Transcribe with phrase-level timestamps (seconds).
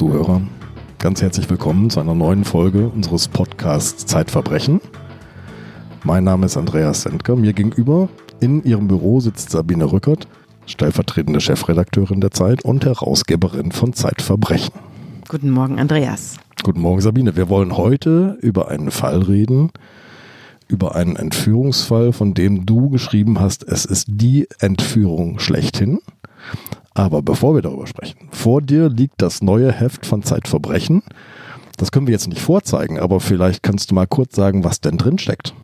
[0.00, 0.40] Zuhörer,
[0.98, 4.80] ganz herzlich willkommen zu einer neuen Folge unseres Podcasts Zeitverbrechen.
[6.04, 7.36] Mein Name ist Andreas Sendker.
[7.36, 8.08] Mir gegenüber
[8.40, 10.26] in ihrem Büro sitzt Sabine Rückert,
[10.64, 14.72] stellvertretende Chefredakteurin der Zeit und Herausgeberin von Zeitverbrechen.
[15.28, 16.38] Guten Morgen, Andreas.
[16.62, 17.36] Guten Morgen, Sabine.
[17.36, 19.70] Wir wollen heute über einen Fall reden,
[20.66, 25.98] über einen Entführungsfall, von dem du geschrieben hast, es ist die Entführung schlechthin.
[26.94, 31.02] Aber bevor wir darüber sprechen, vor dir liegt das neue Heft von Zeitverbrechen.
[31.76, 34.98] Das können wir jetzt nicht vorzeigen, aber vielleicht kannst du mal kurz sagen, was denn
[34.98, 35.54] drin steckt.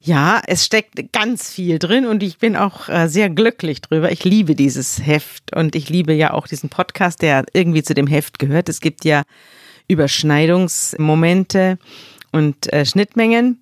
[0.00, 4.12] Ja, es steckt ganz viel drin und ich bin auch äh, sehr glücklich drüber.
[4.12, 8.06] Ich liebe dieses Heft und ich liebe ja auch diesen Podcast, der irgendwie zu dem
[8.06, 8.68] Heft gehört.
[8.68, 9.24] Es gibt ja
[9.88, 11.78] Überschneidungsmomente
[12.30, 13.58] und äh, Schnittmengen.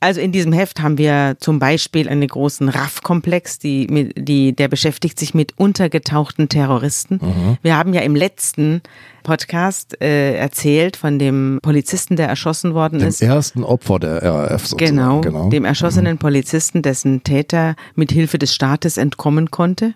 [0.00, 5.18] Also in diesem Heft haben wir zum Beispiel einen großen RAF-Komplex, die, die, der beschäftigt
[5.18, 7.18] sich mit untergetauchten Terroristen.
[7.20, 7.58] Mhm.
[7.62, 8.82] Wir haben ja im letzten
[9.22, 13.20] Podcast äh, erzählt von dem Polizisten, der erschossen worden dem ist.
[13.20, 14.96] Dem ersten Opfer der RAF sozusagen.
[14.96, 15.48] Genau, genau.
[15.50, 16.18] dem erschossenen mhm.
[16.18, 19.94] Polizisten, dessen Täter mit Hilfe des Staates entkommen konnte.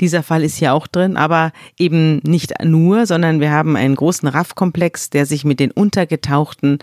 [0.00, 4.28] Dieser Fall ist hier auch drin, aber eben nicht nur, sondern wir haben einen großen
[4.28, 6.78] RAF-Komplex, der sich mit den untergetauchten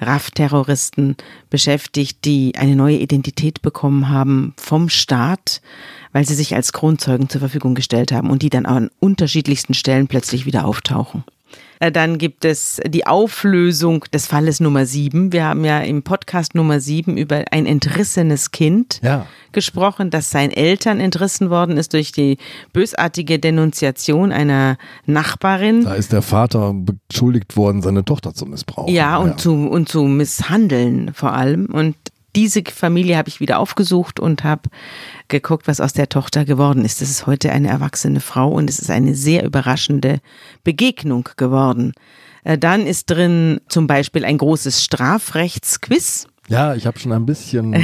[0.00, 1.16] RAF-Terroristen
[1.50, 5.60] beschäftigt, die eine neue Identität bekommen haben vom Staat,
[6.12, 10.08] weil sie sich als Kronzeugen zur Verfügung gestellt haben und die dann an unterschiedlichsten Stellen
[10.08, 11.24] plötzlich wieder auftauchen.
[11.84, 15.32] Äh, dann gibt es die Auflösung des Falles Nummer sieben.
[15.32, 19.26] Wir haben ja im Podcast Nummer sieben über ein entrissenes Kind ja.
[19.52, 22.38] gesprochen, das seinen Eltern entrissen worden ist durch die
[22.72, 25.84] bösartige Denunziation einer Nachbarin.
[25.84, 28.94] Da ist der Vater beschuldigt worden, seine Tochter zu missbrauchen.
[28.94, 29.36] Ja, und, ja.
[29.36, 31.66] Zu, und zu misshandeln vor allem.
[31.66, 31.96] Und
[32.36, 34.68] diese Familie habe ich wieder aufgesucht und habe
[35.28, 37.00] geguckt, was aus der Tochter geworden ist.
[37.00, 40.20] Das ist heute eine erwachsene Frau und es ist eine sehr überraschende
[40.62, 41.92] Begegnung geworden.
[42.44, 46.26] Äh, dann ist drin zum Beispiel ein großes Strafrechtsquiz.
[46.48, 47.80] Ja, ich habe schon ein bisschen äh,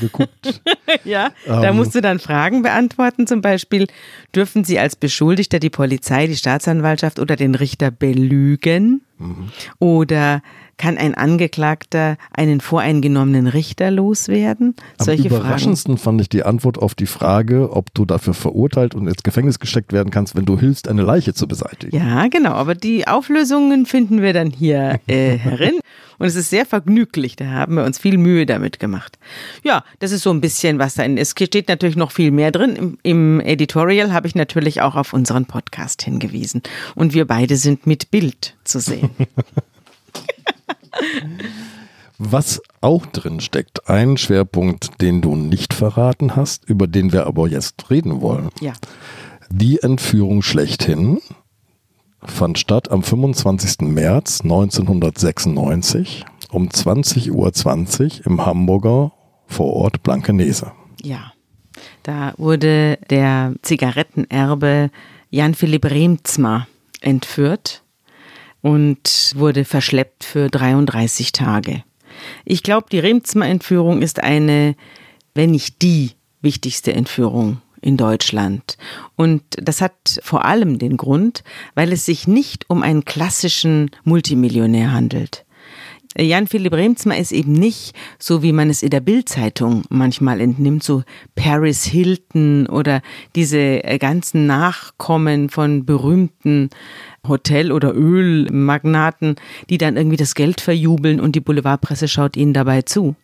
[0.00, 0.60] geguckt.
[1.04, 1.62] ja, ähm.
[1.62, 3.28] da musst du dann Fragen beantworten.
[3.28, 3.86] Zum Beispiel,
[4.34, 9.02] dürfen Sie als Beschuldigter die Polizei, die Staatsanwaltschaft oder den Richter belügen?
[9.18, 9.50] Mhm.
[9.78, 10.42] Oder
[10.80, 14.74] kann ein Angeklagter einen voreingenommenen Richter loswerden?
[14.96, 16.02] Am Solche überraschendsten Fragen.
[16.02, 19.92] fand ich die Antwort auf die Frage, ob du dafür verurteilt und ins Gefängnis gesteckt
[19.92, 21.94] werden kannst, wenn du hilfst, eine Leiche zu beseitigen.
[21.94, 22.52] Ja, genau.
[22.52, 25.80] Aber die Auflösungen finden wir dann hier äh, herin.
[26.18, 27.36] Und es ist sehr vergnüglich.
[27.36, 29.18] Da haben wir uns viel Mühe damit gemacht.
[29.62, 31.18] Ja, das ist so ein bisschen was da in.
[31.18, 32.76] Es steht natürlich noch viel mehr drin.
[32.76, 36.62] Im, im Editorial habe ich natürlich auch auf unseren Podcast hingewiesen.
[36.94, 39.10] Und wir beide sind mit Bild zu sehen.
[42.18, 47.48] Was auch drin steckt, ein Schwerpunkt, den du nicht verraten hast, über den wir aber
[47.48, 48.50] jetzt reden wollen.
[48.60, 48.74] Ja.
[49.50, 51.20] Die Entführung schlechthin
[52.22, 53.88] fand statt am 25.
[53.88, 59.12] März 1996 um 20.20 Uhr im Hamburger
[59.46, 60.72] Vorort Blankenese.
[61.02, 61.32] Ja,
[62.02, 64.90] da wurde der Zigarettenerbe
[65.30, 66.66] Jan Philipp Remzma
[67.00, 67.82] entführt
[68.62, 71.82] und wurde verschleppt für 33 Tage.
[72.44, 74.76] Ich glaube, die Remzma-Entführung ist eine,
[75.34, 76.12] wenn nicht die
[76.42, 78.76] wichtigste Entführung in Deutschland.
[79.16, 81.42] Und das hat vor allem den Grund,
[81.74, 85.44] weil es sich nicht um einen klassischen Multimillionär handelt.
[86.18, 90.82] Jan Philipp Remzma ist eben nicht, so wie man es in der Bildzeitung manchmal entnimmt,
[90.82, 91.04] so
[91.36, 93.00] Paris Hilton oder
[93.36, 96.70] diese ganzen Nachkommen von berühmten
[97.26, 99.36] Hotel- oder Ölmagnaten,
[99.68, 103.16] die dann irgendwie das Geld verjubeln und die Boulevardpresse schaut ihnen dabei zu.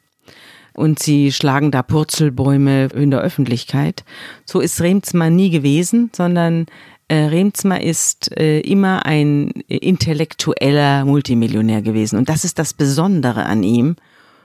[0.74, 4.04] Und sie schlagen da Purzelbäume in der Öffentlichkeit.
[4.44, 6.66] So ist Remzma nie gewesen, sondern
[7.08, 12.18] äh, Remzma ist äh, immer ein intellektueller Multimillionär gewesen.
[12.18, 13.96] Und das ist das Besondere an ihm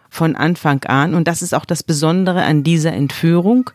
[0.10, 1.16] von Anfang an.
[1.16, 3.72] Und das ist auch das Besondere an dieser Entführung.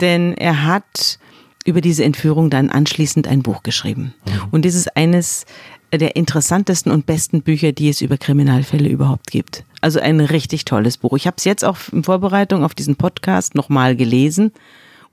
[0.00, 1.18] Denn er hat
[1.64, 4.14] über diese Entführung dann anschließend ein Buch geschrieben.
[4.26, 4.48] Mhm.
[4.50, 5.46] Und das ist eines
[5.92, 9.64] der interessantesten und besten Bücher, die es über Kriminalfälle überhaupt gibt.
[9.80, 11.16] Also ein richtig tolles Buch.
[11.16, 14.52] Ich habe es jetzt auch in Vorbereitung auf diesen Podcast nochmal gelesen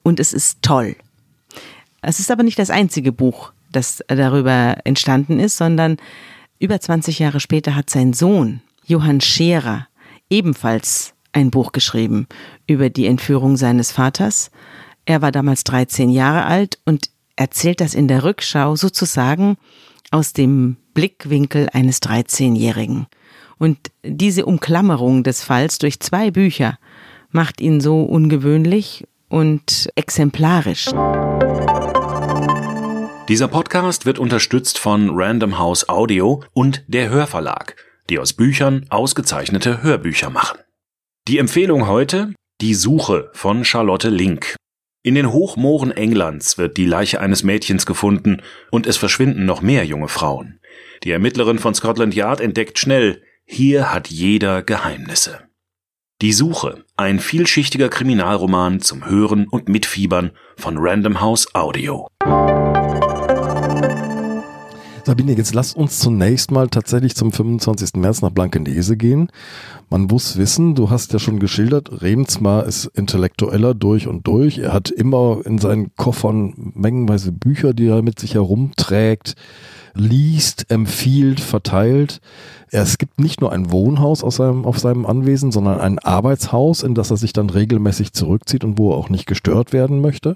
[0.04, 0.96] und es ist toll.
[2.02, 5.98] Es ist aber nicht das einzige Buch, das darüber entstanden ist, sondern
[6.60, 9.88] über 20 Jahre später hat sein Sohn Johann Scherer
[10.30, 12.28] ebenfalls ein Buch geschrieben
[12.68, 14.50] über die Entführung seines Vaters
[15.10, 19.58] er war damals 13 Jahre alt und erzählt das in der Rückschau sozusagen
[20.12, 23.08] aus dem Blickwinkel eines 13-Jährigen.
[23.58, 26.78] Und diese Umklammerung des Falls durch zwei Bücher
[27.32, 30.86] macht ihn so ungewöhnlich und exemplarisch.
[33.28, 37.76] Dieser Podcast wird unterstützt von Random House Audio und der Hörverlag,
[38.12, 40.60] die aus Büchern ausgezeichnete Hörbücher machen.
[41.28, 44.56] Die Empfehlung heute Die Suche von Charlotte Link.
[45.10, 49.84] In den Hochmooren Englands wird die Leiche eines Mädchens gefunden und es verschwinden noch mehr
[49.84, 50.60] junge Frauen.
[51.04, 55.40] Die Ermittlerin von Scotland Yard entdeckt schnell, hier hat jeder Geheimnisse.
[56.22, 62.08] Die Suche, ein vielschichtiger Kriminalroman zum Hören und Mitfiebern von Random House Audio.
[65.10, 67.96] Sabine, jetzt lass uns zunächst mal tatsächlich zum 25.
[67.96, 69.32] März nach Blankenese gehen.
[69.90, 74.60] Man muss wissen, du hast ja schon geschildert, Remsmar ist intellektueller durch und durch.
[74.60, 79.34] Er hat immer in seinen Koffern mengenweise Bücher, die er mit sich herumträgt,
[79.96, 82.22] liest, empfiehlt, verteilt.
[82.70, 86.94] Es gibt nicht nur ein Wohnhaus aus seinem, auf seinem Anwesen, sondern ein Arbeitshaus, in
[86.94, 90.36] das er sich dann regelmäßig zurückzieht und wo er auch nicht gestört werden möchte.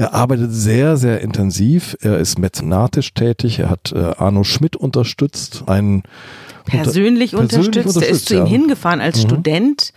[0.00, 1.94] Er arbeitet sehr, sehr intensiv.
[2.00, 3.58] Er ist mäzenatisch tätig.
[3.58, 5.64] Er hat äh, Arno Schmidt unterstützt.
[5.66, 6.04] Einen
[6.64, 7.96] persönlich, unter, persönlich unterstützt.
[7.96, 8.08] unterstützt.
[8.08, 9.28] Er ist zu ihm hingefahren als mhm.
[9.28, 9.92] Student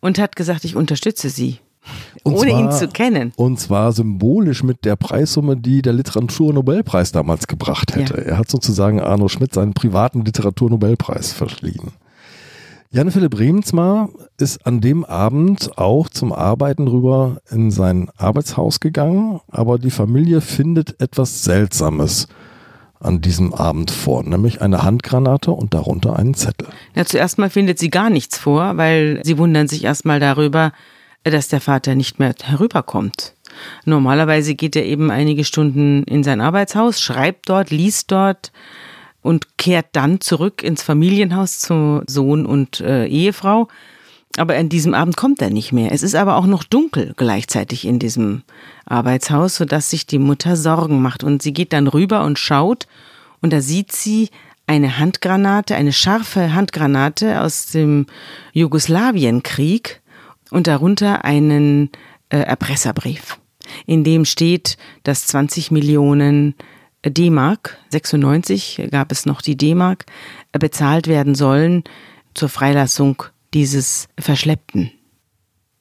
[0.00, 1.58] und hat gesagt, ich unterstütze Sie.
[2.22, 3.34] Und ohne zwar, ihn zu kennen.
[3.36, 8.14] Und zwar symbolisch mit der Preissumme, die der Literaturnobelpreis damals gebracht hätte.
[8.14, 8.22] Ja.
[8.22, 11.92] Er hat sozusagen Arno Schmidt seinen privaten Literaturnobelpreis verschliehen.
[12.94, 14.08] Jan-Philipp Remensmar
[14.38, 20.40] ist an dem Abend auch zum Arbeiten rüber in sein Arbeitshaus gegangen, aber die Familie
[20.40, 22.28] findet etwas Seltsames
[23.00, 26.68] an diesem Abend vor, nämlich eine Handgranate und darunter einen Zettel.
[26.94, 30.70] Ja, zuerst mal findet sie gar nichts vor, weil sie wundern sich erstmal darüber,
[31.24, 33.34] dass der Vater nicht mehr herüberkommt.
[33.84, 38.52] Normalerweise geht er eben einige Stunden in sein Arbeitshaus, schreibt dort, liest dort,
[39.24, 43.68] und kehrt dann zurück ins Familienhaus zu Sohn und äh, Ehefrau.
[44.36, 45.92] Aber an diesem Abend kommt er nicht mehr.
[45.92, 48.42] Es ist aber auch noch dunkel gleichzeitig in diesem
[48.84, 51.24] Arbeitshaus, sodass sich die Mutter Sorgen macht.
[51.24, 52.86] Und sie geht dann rüber und schaut
[53.40, 54.28] und da sieht sie
[54.66, 58.04] eine Handgranate, eine scharfe Handgranate aus dem
[58.52, 60.02] Jugoslawienkrieg
[60.50, 61.88] und darunter einen
[62.28, 63.38] äh, Erpresserbrief,
[63.86, 66.54] in dem steht, dass 20 Millionen
[67.10, 70.06] D-Mark, 96 gab es noch die D-Mark,
[70.52, 71.84] bezahlt werden sollen
[72.34, 73.22] zur Freilassung
[73.52, 74.90] dieses Verschleppten.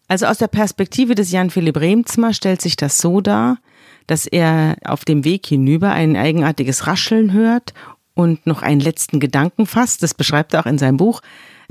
[0.08, 3.58] Also aus der Perspektive des Jan Philipp Remzmer stellt sich das so dar,
[4.06, 7.74] dass er auf dem Weg hinüber ein eigenartiges Rascheln hört
[8.14, 10.04] und noch einen letzten Gedanken fasst.
[10.04, 11.22] Das beschreibt er auch in seinem Buch.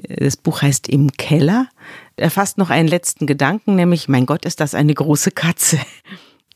[0.09, 1.69] Das Buch heißt Im Keller.
[2.17, 5.79] Er fasst noch einen letzten Gedanken, nämlich, mein Gott, ist das eine große Katze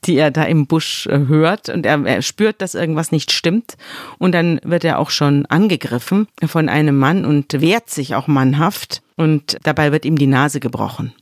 [0.07, 3.77] die er da im Busch äh, hört und er, er, spürt, dass irgendwas nicht stimmt
[4.19, 9.03] und dann wird er auch schon angegriffen von einem Mann und wehrt sich auch mannhaft
[9.17, 11.13] und dabei wird ihm die Nase gebrochen.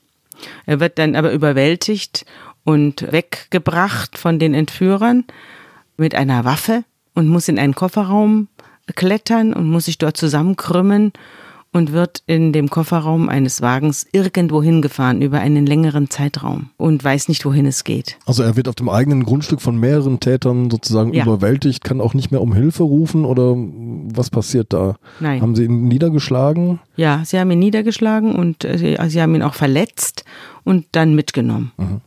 [0.66, 2.26] Er wird dann aber überwältigt
[2.64, 5.24] und weggebracht von den Entführern
[5.96, 6.84] mit einer Waffe
[7.14, 8.48] und muss in einen Kofferraum
[8.94, 11.12] klettern und muss sich dort zusammenkrümmen
[11.74, 17.28] und wird in dem Kofferraum eines Wagens irgendwo hingefahren über einen längeren Zeitraum und weiß
[17.28, 18.16] nicht, wohin es geht.
[18.26, 21.24] Also er wird auf dem eigenen Grundstück von mehreren Tätern sozusagen ja.
[21.24, 24.94] überwältigt, kann auch nicht mehr um Hilfe rufen oder was passiert da?
[25.18, 25.42] Nein.
[25.42, 26.78] Haben sie ihn niedergeschlagen?
[26.96, 30.24] Ja, sie haben ihn niedergeschlagen und äh, sie haben ihn auch verletzt
[30.62, 31.72] und dann mitgenommen.
[31.76, 32.00] Mhm.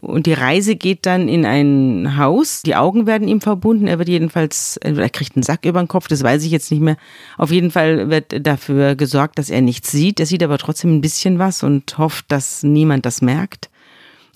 [0.00, 2.62] Und die Reise geht dann in ein Haus.
[2.62, 3.86] Die Augen werden ihm verbunden.
[3.86, 6.82] Er wird jedenfalls, er kriegt einen Sack über den Kopf, das weiß ich jetzt nicht
[6.82, 6.96] mehr.
[7.38, 10.20] Auf jeden Fall wird dafür gesorgt, dass er nichts sieht.
[10.20, 13.70] Er sieht aber trotzdem ein bisschen was und hofft, dass niemand das merkt.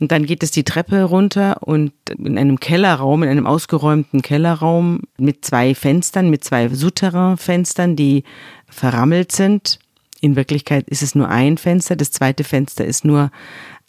[0.01, 5.03] Und dann geht es die Treppe runter und in einem Kellerraum, in einem ausgeräumten Kellerraum
[5.19, 8.25] mit zwei Fenstern, mit zwei Souterrain-Fenstern, die
[8.67, 9.79] verrammelt sind.
[10.23, 11.97] In Wirklichkeit ist es nur ein Fenster.
[11.97, 13.31] Das zweite Fenster ist nur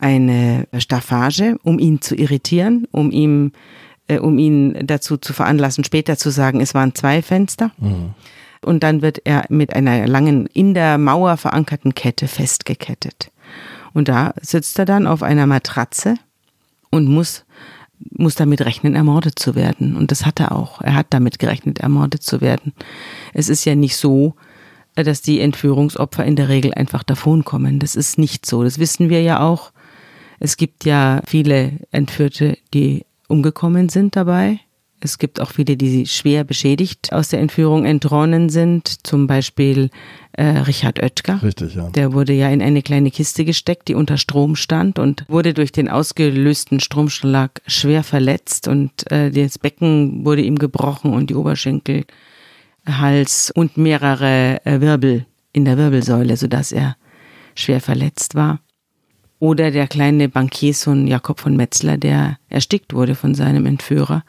[0.01, 3.53] eine Staffage, um ihn zu irritieren, um ihm,
[4.08, 7.72] äh, um ihn dazu zu veranlassen, später zu sagen, es waren zwei Fenster.
[7.77, 8.15] Mhm.
[8.63, 13.31] Und dann wird er mit einer langen, in der Mauer verankerten Kette festgekettet.
[13.93, 16.15] Und da sitzt er dann auf einer Matratze
[16.91, 17.43] und muss,
[18.12, 19.96] muss damit rechnen, ermordet zu werden.
[19.96, 20.81] Und das hat er auch.
[20.81, 22.74] Er hat damit gerechnet, ermordet zu werden.
[23.34, 24.36] Es ist ja nicht so,
[24.96, 27.79] dass die Entführungsopfer in der Regel einfach davonkommen.
[27.79, 28.63] Das ist nicht so.
[28.63, 29.72] Das wissen wir ja auch.
[30.43, 34.60] Es gibt ja viele Entführte, die umgekommen sind dabei.
[35.00, 39.05] Es gibt auch viele, die schwer beschädigt aus der Entführung entronnen sind.
[39.05, 39.91] Zum Beispiel
[40.31, 41.43] äh, Richard Oetker.
[41.43, 41.91] Richtig, ja.
[41.91, 45.71] Der wurde ja in eine kleine Kiste gesteckt, die unter Strom stand und wurde durch
[45.71, 52.05] den ausgelösten Stromschlag schwer verletzt und äh, das Becken wurde ihm gebrochen und die Oberschenkel,
[52.88, 56.98] Hals und mehrere äh, Wirbel in der Wirbelsäule, sodass er
[57.53, 58.60] schwer verletzt war.
[59.41, 64.24] Oder der kleine Bankiersohn Jakob von Metzler, der erstickt wurde von seinem Entführer,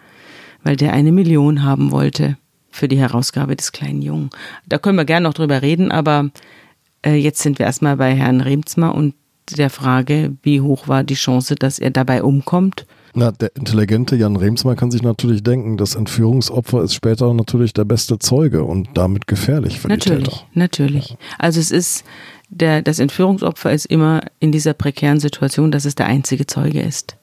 [0.65, 2.39] weil der eine Million haben wollte
[2.71, 4.31] für die Herausgabe des kleinen Jungen.
[4.67, 6.31] Da können wir gerne noch drüber reden, aber
[7.05, 9.15] äh, jetzt sind wir erstmal bei Herrn Remsmar und
[9.55, 12.87] der Frage, wie hoch war die Chance, dass er dabei umkommt.
[13.15, 17.85] Na, der intelligente Jan Remsmar kann sich natürlich denken, das Entführungsopfer ist später natürlich der
[17.85, 20.47] beste Zeuge und damit gefährlich für natürlich, die Täter.
[20.55, 21.17] Natürlich, ja.
[21.39, 22.05] Also es ist,
[22.53, 27.17] der, das Entführungsopfer ist immer in dieser prekären Situation, dass es der einzige Zeuge ist.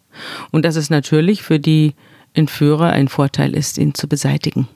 [0.52, 1.94] Und dass es natürlich für die
[2.34, 4.68] Entführer ein Vorteil ist, ihn zu beseitigen.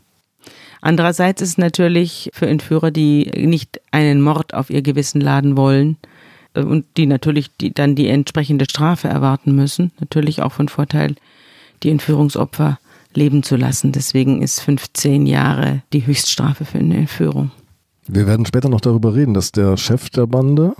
[0.82, 5.98] Andererseits ist es natürlich für Entführer, die nicht einen Mord auf ihr Gewissen laden wollen,
[6.56, 9.92] und die natürlich die, dann die entsprechende Strafe erwarten müssen.
[10.00, 11.16] Natürlich auch von Vorteil,
[11.82, 12.80] die Entführungsopfer
[13.14, 13.92] leben zu lassen.
[13.92, 17.52] Deswegen ist 15 Jahre die Höchststrafe für eine Entführung.
[18.08, 20.76] Wir werden später noch darüber reden, dass der Chef der Bande,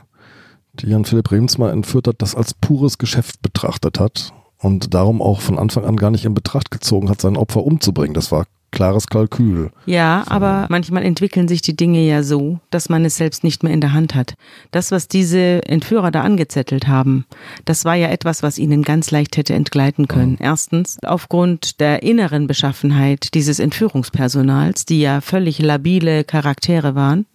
[0.74, 5.58] die Jan-Philipp Remsmar entführt hat, das als pures Geschäft betrachtet hat und darum auch von
[5.58, 8.14] Anfang an gar nicht in Betracht gezogen hat, sein Opfer umzubringen.
[8.14, 9.72] Das war klares Kalkül.
[9.86, 13.72] Ja, aber manchmal entwickeln sich die Dinge ja so, dass man es selbst nicht mehr
[13.72, 14.34] in der Hand hat.
[14.72, 17.26] Das, was diese Entführer da angezettelt haben,
[17.64, 20.32] das war ja etwas, was ihnen ganz leicht hätte entgleiten können.
[20.32, 20.38] Mhm.
[20.42, 27.26] Erstens, aufgrund der inneren Beschaffenheit dieses Entführungspersonals, die ja völlig labile Charaktere waren.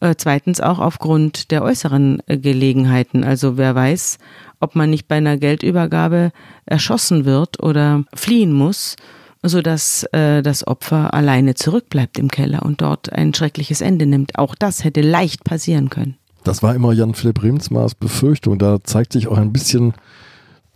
[0.00, 3.24] Äh, zweitens auch aufgrund der äußeren äh, Gelegenheiten.
[3.24, 4.18] Also wer weiß,
[4.60, 6.32] ob man nicht bei einer Geldübergabe
[6.66, 8.96] erschossen wird oder fliehen muss
[9.42, 14.38] sodass äh, das Opfer alleine zurückbleibt im Keller und dort ein schreckliches Ende nimmt.
[14.38, 16.16] Auch das hätte leicht passieren können.
[16.44, 18.58] Das war immer Jan-Philipp Remsmars Befürchtung.
[18.58, 19.94] Da zeigt sich auch ein bisschen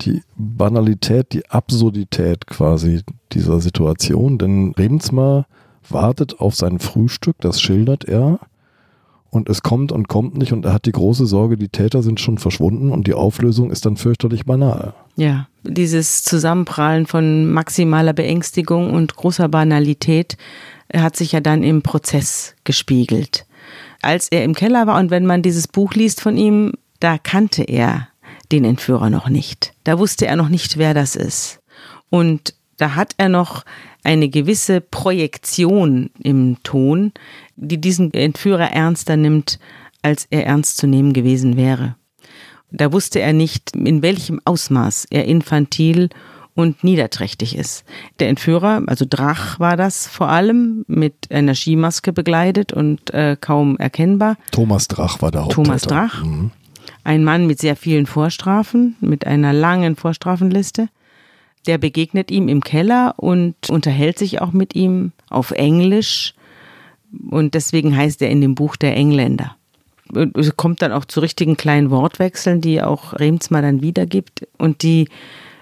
[0.03, 3.03] die Banalität, die Absurdität quasi
[3.33, 4.39] dieser Situation.
[4.39, 5.47] Denn Remsmar
[5.89, 8.41] wartet auf sein Frühstück, das schildert er
[9.31, 12.21] und es kommt und kommt nicht und er hat die große Sorge, die Täter sind
[12.21, 14.95] schon verschwunden und die Auflösung ist dann fürchterlich banal.
[15.17, 20.37] Ja, dieses Zusammenprallen von maximaler Beängstigung und großer Banalität
[20.95, 23.47] hat sich ja dann im Prozess gespiegelt.
[24.03, 27.63] Als er im Keller war und wenn man dieses Buch liest von ihm, da kannte
[27.63, 28.09] er
[28.53, 29.73] den Entführer noch nicht.
[29.85, 31.61] Da wusste er noch nicht, wer das ist.
[32.11, 33.65] Und da hat er noch
[34.03, 37.13] eine gewisse Projektion im Ton,
[37.57, 39.59] die diesen Entführer ernster nimmt,
[40.03, 41.97] als er ernst zu nehmen gewesen wäre.
[42.77, 46.09] Da wusste er nicht, in welchem Ausmaß er infantil
[46.55, 47.85] und niederträchtig ist.
[48.19, 53.77] Der Entführer, also Drach war das vor allem, mit einer Skimaske begleitet und äh, kaum
[53.77, 54.37] erkennbar.
[54.51, 55.63] Thomas Drach war der Haupttäter.
[55.63, 56.25] Thomas Drach.
[56.25, 56.51] Mhm.
[57.05, 60.89] Ein Mann mit sehr vielen Vorstrafen, mit einer langen Vorstrafenliste.
[61.67, 66.35] Der begegnet ihm im Keller und unterhält sich auch mit ihm auf Englisch.
[67.31, 69.57] Und deswegen heißt er in dem Buch der Engländer.
[70.57, 75.09] Kommt dann auch zu richtigen kleinen Wortwechseln, die auch Remsmar dann wiedergibt und die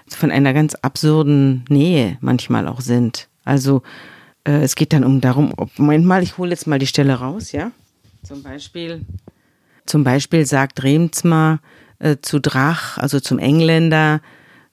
[0.09, 3.29] von einer ganz absurden Nähe manchmal auch sind.
[3.45, 3.81] Also
[4.45, 7.15] äh, es geht dann um darum, ob, Moment mal, ich hole jetzt mal die Stelle
[7.15, 7.71] raus, ja.
[8.23, 9.05] Zum Beispiel,
[9.85, 11.59] zum Beispiel sagt Remsmar
[11.99, 14.21] äh, zu Drach, also zum Engländer,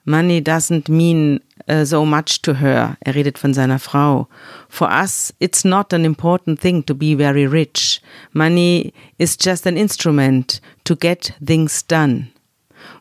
[0.05, 2.97] Money doesn't mean uh, so much to her.
[3.05, 4.27] Er redet von seiner Frau.
[4.67, 8.01] For us, it's not an important thing to be very rich.
[8.33, 12.27] Money is just an instrument to get things done.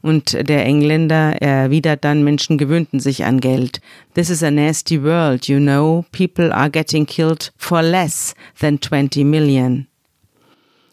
[0.02, 3.80] Und der Engländer erwidert dann, Menschen gewöhnten sich an Geld.
[4.14, 6.04] This is a nasty world, you know.
[6.12, 9.86] People are getting killed for less than 20 million.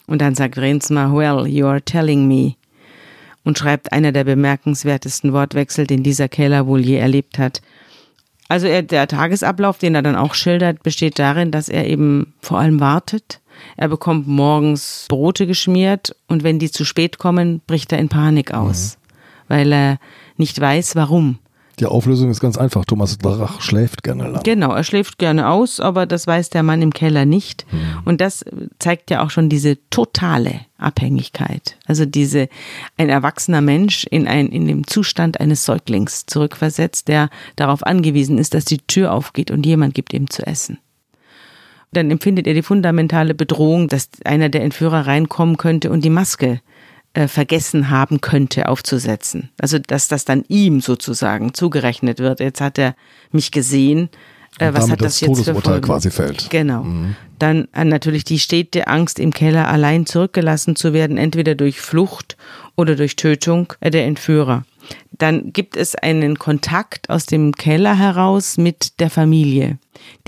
[0.06, 2.56] Und dann sagt Rensma, well, you are telling me
[3.44, 7.62] und schreibt einer der bemerkenswertesten Wortwechsel, den dieser Keller wohl je erlebt hat.
[8.48, 12.58] Also er, der Tagesablauf, den er dann auch schildert, besteht darin, dass er eben vor
[12.58, 13.40] allem wartet.
[13.76, 18.54] Er bekommt morgens Brote geschmiert und wenn die zu spät kommen, bricht er in Panik
[18.54, 19.44] aus, mhm.
[19.48, 19.98] weil er
[20.36, 21.38] nicht weiß, warum.
[21.80, 22.84] Die Auflösung ist ganz einfach.
[22.84, 24.42] Thomas Drach schläft gerne lang.
[24.42, 27.66] Genau, er schläft gerne aus, aber das weiß der Mann im Keller nicht.
[27.70, 27.78] Hm.
[28.04, 28.44] Und das
[28.78, 31.76] zeigt ja auch schon diese totale Abhängigkeit.
[31.86, 32.48] Also diese,
[32.96, 38.54] ein erwachsener Mensch in ein, in dem Zustand eines Säuglings zurückversetzt, der darauf angewiesen ist,
[38.54, 40.78] dass die Tür aufgeht und jemand gibt ihm zu essen.
[41.92, 46.60] Dann empfindet er die fundamentale Bedrohung, dass einer der Entführer reinkommen könnte und die Maske
[47.18, 49.50] äh, vergessen haben könnte aufzusetzen.
[49.60, 52.38] Also dass das dann ihm sozusagen zugerechnet wird.
[52.38, 52.94] Jetzt hat er
[53.32, 54.08] mich gesehen.
[54.60, 56.48] Äh, was hat das, das jetzt Todesurteil für quasi fällt.
[56.48, 56.84] Genau.
[56.84, 57.16] Mhm.
[57.40, 62.36] Dann äh, natürlich die stete Angst im Keller allein zurückgelassen zu werden, entweder durch Flucht
[62.76, 64.64] oder durch Tötung der Entführer.
[65.10, 69.78] Dann gibt es einen Kontakt aus dem Keller heraus mit der Familie.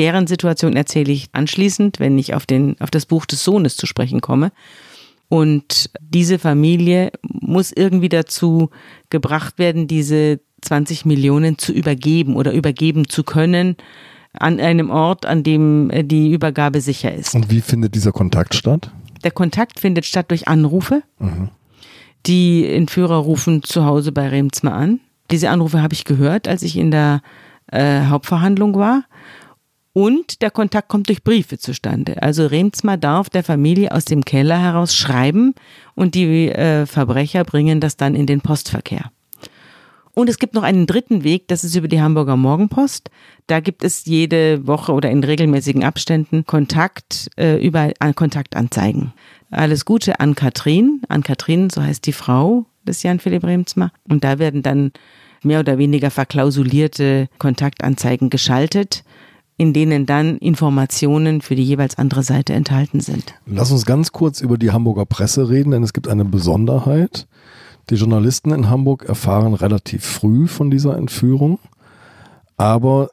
[0.01, 3.87] Deren Situation erzähle ich anschließend, wenn ich auf, den, auf das Buch des Sohnes zu
[3.87, 4.51] sprechen komme.
[5.31, 8.71] Und diese Familie muss irgendwie dazu
[9.11, 13.77] gebracht werden, diese 20 Millionen zu übergeben oder übergeben zu können,
[14.33, 17.37] an einem Ort, an dem äh, die Übergabe sicher ist.
[17.37, 18.91] Und wie findet dieser Kontakt statt?
[19.23, 21.05] Der Kontakt findet statt durch Anrufe.
[21.21, 21.51] Mhm.
[22.27, 24.99] Die Entführer rufen zu Hause bei Remzma an.
[25.31, 27.23] Diese Anrufe habe ich gehört, als ich in der
[27.71, 29.05] äh, Hauptverhandlung war.
[30.01, 32.23] Und der Kontakt kommt durch Briefe zustande.
[32.23, 35.55] Also Remzma darf der Familie aus dem Keller heraus schreiben
[35.95, 39.13] und die äh, Verbrecher bringen das dann in den Postverkehr.
[40.15, 43.11] Und es gibt noch einen dritten Weg, das ist über die Hamburger Morgenpost.
[43.47, 49.13] Da gibt es jede Woche oder in regelmäßigen Abständen Kontakt äh, über äh, Kontaktanzeigen.
[49.51, 51.03] Alles Gute an Katrin.
[51.11, 53.93] An Katrin, so heißt die Frau des Jan Philipp Remsmar.
[54.09, 54.93] Und da werden dann
[55.43, 59.05] mehr oder weniger verklausulierte Kontaktanzeigen geschaltet
[59.61, 63.35] in denen dann Informationen für die jeweils andere Seite enthalten sind.
[63.45, 67.27] Lass uns ganz kurz über die Hamburger Presse reden, denn es gibt eine Besonderheit.
[67.91, 71.59] Die Journalisten in Hamburg erfahren relativ früh von dieser Entführung,
[72.57, 73.11] aber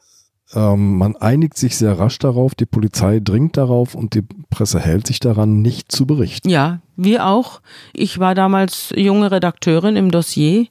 [0.54, 5.06] ähm, man einigt sich sehr rasch darauf, die Polizei dringt darauf und die Presse hält
[5.06, 6.48] sich daran, nicht zu berichten.
[6.48, 7.60] Ja, wir auch.
[7.92, 10.68] Ich war damals junge Redakteurin im Dossier.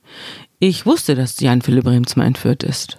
[0.58, 2.98] Ich wusste, dass Jan Philipp Remsma entführt ist.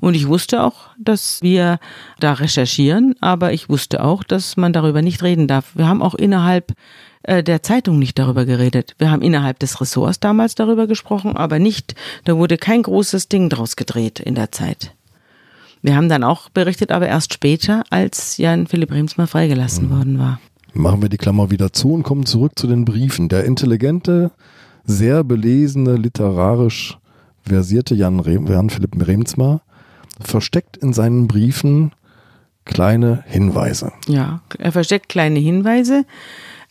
[0.00, 1.78] Und ich wusste auch, dass wir
[2.20, 5.72] da recherchieren, aber ich wusste auch, dass man darüber nicht reden darf.
[5.74, 6.74] Wir haben auch innerhalb
[7.22, 8.94] äh, der Zeitung nicht darüber geredet.
[8.98, 13.48] Wir haben innerhalb des Ressorts damals darüber gesprochen, aber nicht, da wurde kein großes Ding
[13.48, 14.92] draus gedreht in der Zeit.
[15.82, 19.90] Wir haben dann auch berichtet, aber erst später, als Jan Philipp Remsmar freigelassen mhm.
[19.90, 20.40] worden war.
[20.72, 23.28] Machen wir die Klammer wieder zu und kommen zurück zu den Briefen.
[23.28, 24.30] Der intelligente,
[24.84, 26.98] sehr belesene, literarisch
[27.42, 29.62] versierte Jan, Rem, Jan Philipp Remsmar
[30.20, 31.92] versteckt in seinen Briefen
[32.64, 33.92] kleine Hinweise.
[34.06, 36.04] Ja, er versteckt kleine Hinweise,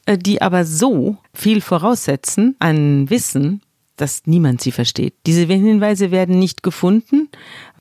[0.05, 3.62] äh, die aber so viel voraussetzen an Wissen,
[3.97, 5.15] dass niemand sie versteht.
[5.25, 7.29] Diese Hinweise werden nicht gefunden,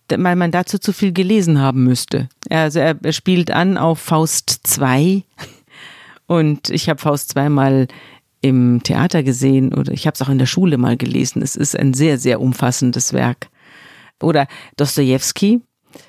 [0.08, 2.28] weil man dazu zu viel gelesen haben müsste.
[2.50, 5.24] Also er spielt an auf Faust 2
[6.26, 7.88] und ich habe Faust 2 mal
[8.42, 11.40] im Theater gesehen oder ich habe es auch in der Schule mal gelesen.
[11.40, 13.48] Es ist ein sehr, sehr umfassendes Werk.
[14.20, 14.46] Oder
[14.76, 15.60] Dostoevsky,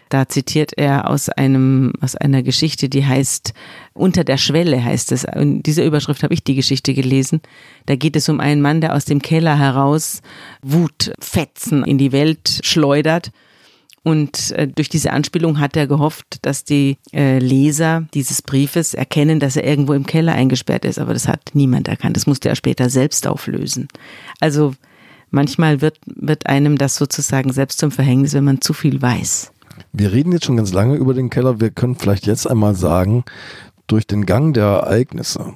[0.10, 3.54] da zitiert er aus einem, aus einer Geschichte, die heißt
[3.94, 5.24] Unter der Schwelle heißt es.
[5.24, 7.42] In dieser Überschrift habe ich die Geschichte gelesen.
[7.86, 10.22] Da geht es um einen Mann, der aus dem Keller heraus
[10.62, 13.32] Wutfetzen in die Welt schleudert.
[14.04, 19.40] Und äh, durch diese Anspielung hat er gehofft, dass die äh, Leser dieses Briefes erkennen,
[19.40, 21.00] dass er irgendwo im Keller eingesperrt ist.
[21.00, 22.16] Aber das hat niemand erkannt.
[22.16, 23.88] Das musste er später selbst auflösen.
[24.40, 24.76] Also
[25.32, 29.52] manchmal wird, wird einem das sozusagen selbst zum Verhängnis, wenn man zu viel weiß.
[29.92, 31.60] Wir reden jetzt schon ganz lange über den Keller.
[31.60, 33.24] Wir können vielleicht jetzt einmal sagen,
[33.88, 35.54] durch den Gang der Ereignisse,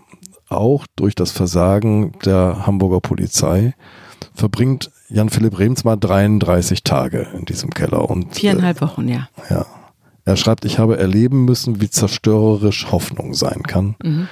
[0.50, 3.76] auch durch das Versagen der Hamburger Polizei,
[4.34, 8.10] verbringt Jan Philipp Rehms mal 33 Tage in diesem Keller.
[8.10, 9.30] Und, Viereinhalb Wochen, ja.
[9.50, 9.66] Ja.
[10.26, 13.96] Er schreibt, ich habe erleben müssen, wie zerstörerisch Hoffnung sein kann.
[14.04, 14.28] Mhm.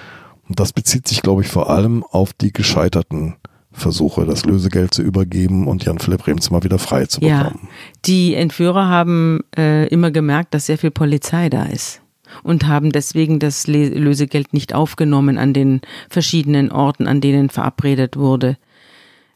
[0.47, 3.35] Und das bezieht sich, glaube ich, vor allem auf die gescheiterten
[3.77, 7.59] Versuche, das Lösegeld zu übergeben und Jan Philipp Rems mal wieder frei zu bekommen.
[7.61, 7.69] Ja,
[8.05, 12.01] die Entführer haben äh, immer gemerkt, dass sehr viel Polizei da ist
[12.43, 18.57] und haben deswegen das Lösegeld nicht aufgenommen an den verschiedenen Orten, an denen verabredet wurde.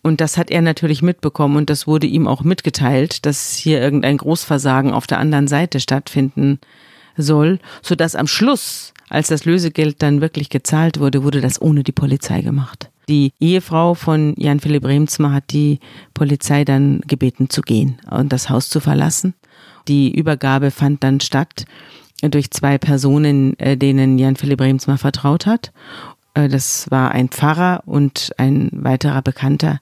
[0.02, 4.18] Und das hat er natürlich mitbekommen und das wurde ihm auch mitgeteilt, dass hier irgendein
[4.18, 6.60] Großversagen auf der anderen Seite stattfinden
[7.16, 11.92] soll, sodass am Schluss, als das Lösegeld dann wirklich gezahlt wurde, wurde das ohne die
[11.92, 12.91] Polizei gemacht.
[13.12, 15.82] Die Ehefrau von Jan Philipp Remsmar hat die
[16.14, 19.34] Polizei dann gebeten zu gehen und das Haus zu verlassen.
[19.90, 21.66] Die Übergabe fand dann statt
[22.22, 25.74] durch zwei Personen, äh, denen Jan Philipp Remsmar vertraut hat.
[26.36, 29.82] Äh, das war ein Pfarrer und ein weiterer Bekannter.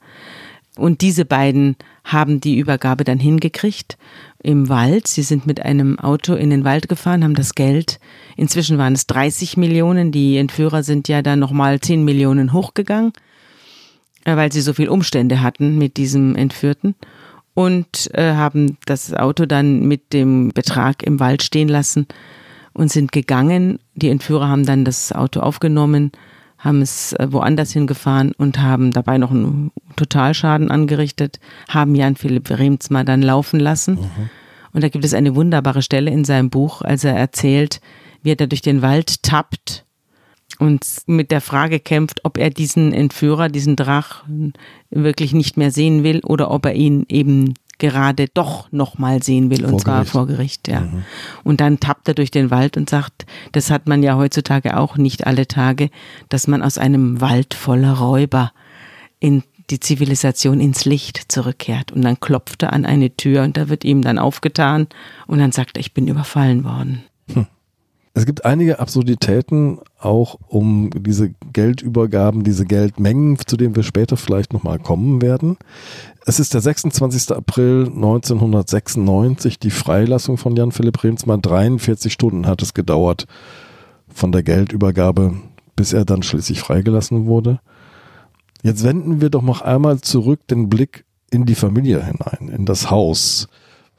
[0.79, 3.97] Und diese beiden haben die Übergabe dann hingekriegt
[4.41, 5.07] im Wald.
[5.07, 7.99] Sie sind mit einem Auto in den Wald gefahren, haben das Geld.
[8.37, 10.11] Inzwischen waren es 30 Millionen.
[10.11, 13.11] Die Entführer sind ja dann nochmal 10 Millionen hochgegangen,
[14.23, 16.95] äh, weil sie so viel Umstände hatten mit diesem Entführten.
[17.53, 22.07] Und äh, haben das Auto dann mit dem Betrag im Wald stehen lassen
[22.71, 23.79] und sind gegangen.
[23.95, 26.13] Die Entführer haben dann das Auto aufgenommen,
[26.59, 32.49] haben es äh, woanders hingefahren und haben dabei noch einen Totalschaden angerichtet, haben Jan Philipp
[32.49, 33.95] Remzma dann laufen lassen.
[33.95, 34.29] Mhm.
[34.73, 37.81] Und da gibt es eine wunderbare Stelle in seinem Buch, als er erzählt,
[38.21, 39.85] wie er da durch den Wald tappt
[40.59, 44.25] und mit der Frage kämpft, ob er diesen Entführer, diesen Drach
[44.89, 49.65] wirklich nicht mehr sehen will oder ob er ihn eben gerade doch nochmal sehen will,
[49.65, 50.11] und vor zwar Gericht.
[50.11, 50.81] vor Gericht, ja.
[50.81, 51.03] Mhm.
[51.43, 54.97] Und dann tappt er durch den Wald und sagt, das hat man ja heutzutage auch
[54.97, 55.89] nicht alle Tage,
[56.29, 58.51] dass man aus einem Wald voller Räuber
[59.19, 61.91] in die Zivilisation ins Licht zurückkehrt.
[61.91, 64.87] Und dann klopft er an eine Tür und da wird ihm dann aufgetan
[65.27, 67.03] und dann sagt er, ich bin überfallen worden.
[67.33, 67.47] Hm.
[68.15, 74.51] Es gibt einige Absurditäten auch um diese Geldübergaben, diese Geldmengen, zu denen wir später vielleicht
[74.51, 75.57] nochmal kommen werden.
[76.29, 77.35] Es ist der 26.
[77.35, 81.41] April 1996, die Freilassung von Jan Philipp Remsmann.
[81.41, 83.25] 43 Stunden hat es gedauert
[84.13, 85.33] von der Geldübergabe,
[85.75, 87.61] bis er dann schließlich freigelassen wurde.
[88.61, 92.91] Jetzt wenden wir doch noch einmal zurück den Blick in die Familie hinein, in das
[92.91, 93.47] Haus.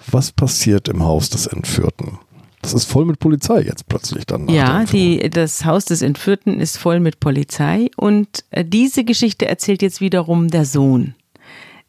[0.09, 2.21] Was passiert im Haus des Entführten?
[2.63, 4.49] Das ist voll mit Polizei jetzt plötzlich dann.
[4.49, 9.83] Ja, die, das Haus des Entführten ist voll mit Polizei und äh, diese Geschichte erzählt
[9.83, 11.17] jetzt wiederum der Sohn.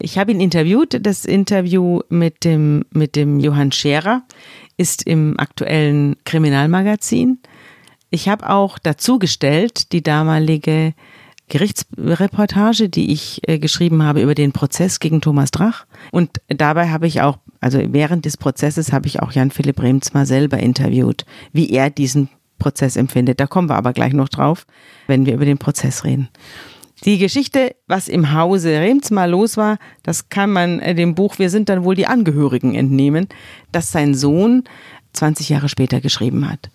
[0.02, 0.98] Ich habe ihn interviewt.
[1.06, 4.24] Das Interview mit dem, mit dem Johann Scherer
[4.78, 7.40] ist im aktuellen Kriminalmagazin.
[8.10, 10.94] Ich habe auch dazu gestellt die damalige
[11.50, 15.86] Gerichtsreportage, die ich äh, geschrieben habe über den Prozess gegen Thomas Drach.
[16.12, 20.26] Und dabei habe ich auch, also während des Prozesses habe ich auch Jan Philipp Remsmar
[20.26, 23.40] selber interviewt, wie er diesen Prozess empfindet.
[23.40, 24.66] Da kommen wir aber gleich noch drauf,
[25.08, 26.30] wenn wir über den Prozess reden.
[27.04, 31.50] Die Geschichte, was im Hause Remsmar los war, das kann man äh, dem Buch Wir
[31.50, 33.28] sind dann wohl die Angehörigen entnehmen,
[33.72, 34.64] das sein Sohn
[35.14, 36.70] 20 Jahre später geschrieben hat.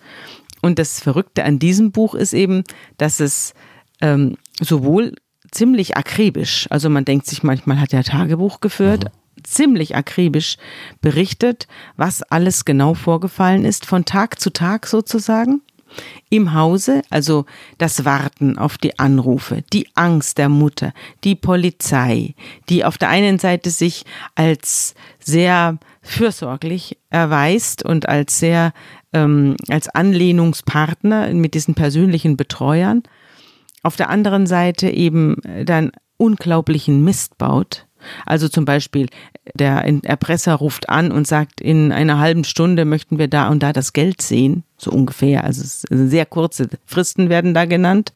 [0.63, 2.65] Und das Verrückte an diesem Buch ist eben,
[2.99, 3.55] dass es
[4.01, 5.15] ähm, sowohl
[5.53, 9.45] ziemlich akribisch, also man denkt sich manchmal, hat er Tagebuch geführt, mhm.
[9.45, 10.57] ziemlich akribisch
[11.01, 15.63] berichtet, was alles genau vorgefallen ist, von Tag zu Tag sozusagen.
[16.29, 17.47] Im Hause, also
[17.79, 20.93] das Warten auf die Anrufe, die Angst der Mutter,
[21.25, 22.35] die Polizei,
[22.69, 24.05] die auf der einen Seite sich
[24.35, 28.73] als sehr fürsorglich erweist und als sehr
[29.13, 33.03] ähm, als Anlehnungspartner mit diesen persönlichen Betreuern
[33.83, 37.86] auf der anderen Seite eben äh, dann unglaublichen Mist baut.
[38.25, 39.09] Also zum Beispiel
[39.55, 43.73] der Erpresser ruft an und sagt, in einer halben Stunde möchten wir da und da
[43.73, 45.45] das Geld sehen, so ungefähr.
[45.45, 48.13] Also sehr kurze Fristen werden da genannt.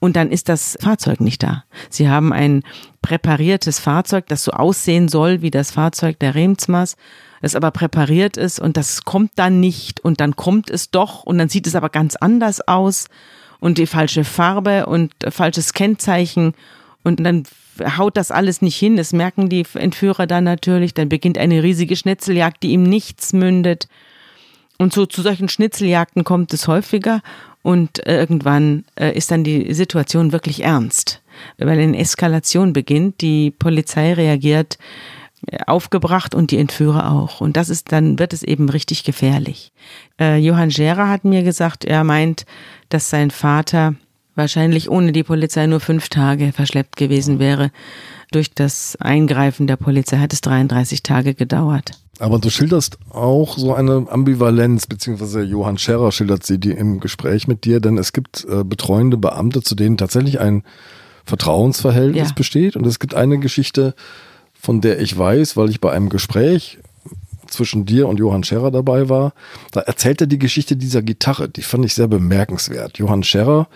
[0.00, 1.64] Und dann ist das Fahrzeug nicht da.
[1.90, 2.62] Sie haben ein
[3.02, 6.96] präpariertes Fahrzeug, das so aussehen soll wie das Fahrzeug der Remsmas,
[7.42, 11.38] das aber präpariert ist und das kommt dann nicht und dann kommt es doch und
[11.38, 13.08] dann sieht es aber ganz anders aus
[13.60, 16.54] und die falsche Farbe und falsches Kennzeichen
[17.02, 17.44] und dann
[17.96, 18.96] haut das alles nicht hin.
[18.96, 20.94] Das merken die Entführer dann natürlich.
[20.94, 23.88] Dann beginnt eine riesige Schnitzeljagd, die ihm nichts mündet.
[24.78, 27.20] Und so zu solchen Schnitzeljagden kommt es häufiger
[27.62, 31.20] und irgendwann äh, ist dann die Situation wirklich ernst,
[31.58, 33.20] weil eine Eskalation beginnt.
[33.20, 34.78] Die Polizei reagiert
[35.66, 37.40] aufgebracht und die Entführer auch.
[37.40, 39.72] Und das ist, dann wird es eben richtig gefährlich.
[40.20, 42.44] Äh, Johann Scherer hat mir gesagt, er meint,
[42.88, 43.94] dass sein Vater
[44.38, 47.70] wahrscheinlich ohne die Polizei nur fünf Tage verschleppt gewesen wäre.
[48.30, 51.92] Durch das Eingreifen der Polizei hat es 33 Tage gedauert.
[52.18, 57.46] Aber du schilderst auch so eine Ambivalenz, beziehungsweise Johann Scherer schildert sie die im Gespräch
[57.46, 60.64] mit dir, denn es gibt äh, betreuende Beamte, zu denen tatsächlich ein
[61.24, 62.34] Vertrauensverhältnis ja.
[62.34, 62.74] besteht.
[62.74, 63.94] Und es gibt eine Geschichte,
[64.54, 66.78] von der ich weiß, weil ich bei einem Gespräch
[67.46, 69.32] zwischen dir und Johann Scherrer dabei war,
[69.72, 71.48] da erzählt er die Geschichte dieser Gitarre.
[71.48, 72.98] Die fand ich sehr bemerkenswert.
[72.98, 73.68] Johann Scherrer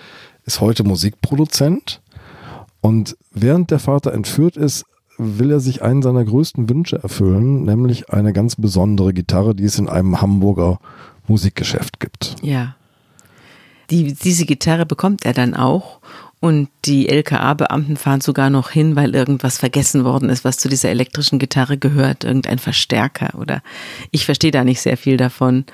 [0.45, 2.01] ist heute Musikproduzent
[2.81, 4.85] und während der Vater entführt ist,
[5.19, 9.79] will er sich einen seiner größten Wünsche erfüllen, nämlich eine ganz besondere Gitarre, die es
[9.79, 10.81] in einem Hamburger
[11.29, 12.37] Musikgeschäft gibt.
[12.43, 12.77] Ja.
[13.91, 16.01] Die, diese Gitarre bekommt er dann auch
[16.41, 20.89] und die LKA-Beamten fahren sogar noch hin, weil irgendwas vergessen worden ist, was zu dieser
[20.89, 23.63] elektrischen Gitarre gehört, irgendein Verstärker oder
[24.11, 25.67] ich verstehe da nicht sehr viel davon.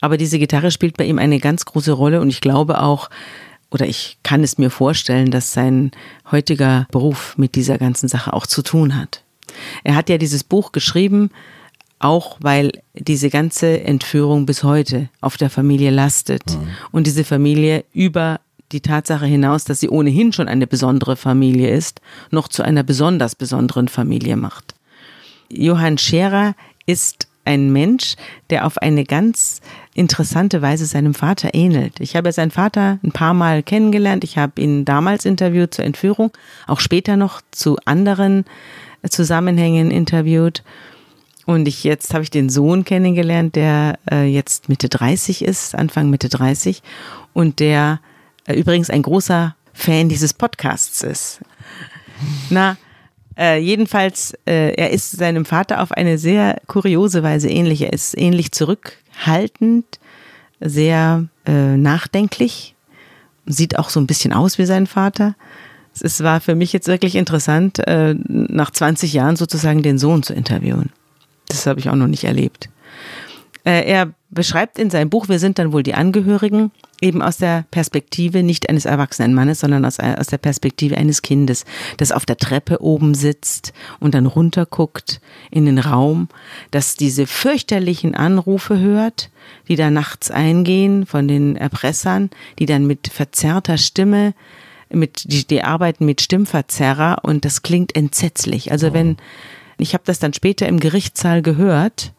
[0.00, 3.10] Aber diese Gitarre spielt bei ihm eine ganz große Rolle und ich glaube auch,
[3.74, 5.90] oder ich kann es mir vorstellen, dass sein
[6.30, 9.24] heutiger Beruf mit dieser ganzen Sache auch zu tun hat.
[9.82, 11.30] Er hat ja dieses Buch geschrieben,
[11.98, 16.68] auch weil diese ganze Entführung bis heute auf der Familie lastet mhm.
[16.92, 22.00] und diese Familie über die Tatsache hinaus, dass sie ohnehin schon eine besondere Familie ist,
[22.30, 24.74] noch zu einer besonders besonderen Familie macht.
[25.50, 26.54] Johann Scherer
[26.86, 28.14] ist ein Mensch,
[28.50, 29.60] der auf eine ganz
[29.94, 32.00] interessante Weise seinem Vater ähnelt.
[32.00, 34.24] Ich habe seinen Vater ein paar Mal kennengelernt.
[34.24, 36.32] Ich habe ihn damals interviewt zur Entführung,
[36.66, 38.44] auch später noch zu anderen
[39.08, 40.64] Zusammenhängen interviewt.
[41.46, 46.10] Und ich, jetzt habe ich den Sohn kennengelernt, der äh, jetzt Mitte 30 ist, Anfang
[46.10, 46.82] Mitte 30
[47.32, 48.00] und der
[48.46, 51.40] äh, übrigens ein großer Fan dieses Podcasts ist.
[52.50, 52.76] Na,
[53.36, 57.82] äh, jedenfalls, äh, er ist seinem Vater auf eine sehr kuriose Weise ähnlich.
[57.82, 58.52] Er ist ähnlich
[59.14, 60.00] zurückhaltend,
[60.60, 62.74] sehr äh, nachdenklich,
[63.46, 65.34] sieht auch so ein bisschen aus wie sein Vater.
[66.00, 70.32] es war für mich jetzt wirklich interessant, äh, nach 20 Jahren sozusagen den Sohn zu
[70.32, 70.90] interviewen.
[71.48, 72.68] Das habe ich auch noch nicht erlebt.
[73.64, 76.72] Äh, er beschreibt in seinem Buch, wir sind dann wohl die Angehörigen,
[77.04, 81.64] eben aus der Perspektive nicht eines erwachsenen Mannes, sondern aus, aus der Perspektive eines Kindes,
[81.98, 86.28] das auf der Treppe oben sitzt und dann runterguckt in den Raum,
[86.70, 89.30] das diese fürchterlichen Anrufe hört,
[89.68, 94.34] die da nachts eingehen von den Erpressern, die dann mit verzerrter Stimme
[94.90, 98.70] mit die, die arbeiten mit Stimmverzerrer und das klingt entsetzlich.
[98.70, 99.16] Also wenn
[99.76, 102.12] ich habe das dann später im Gerichtssaal gehört,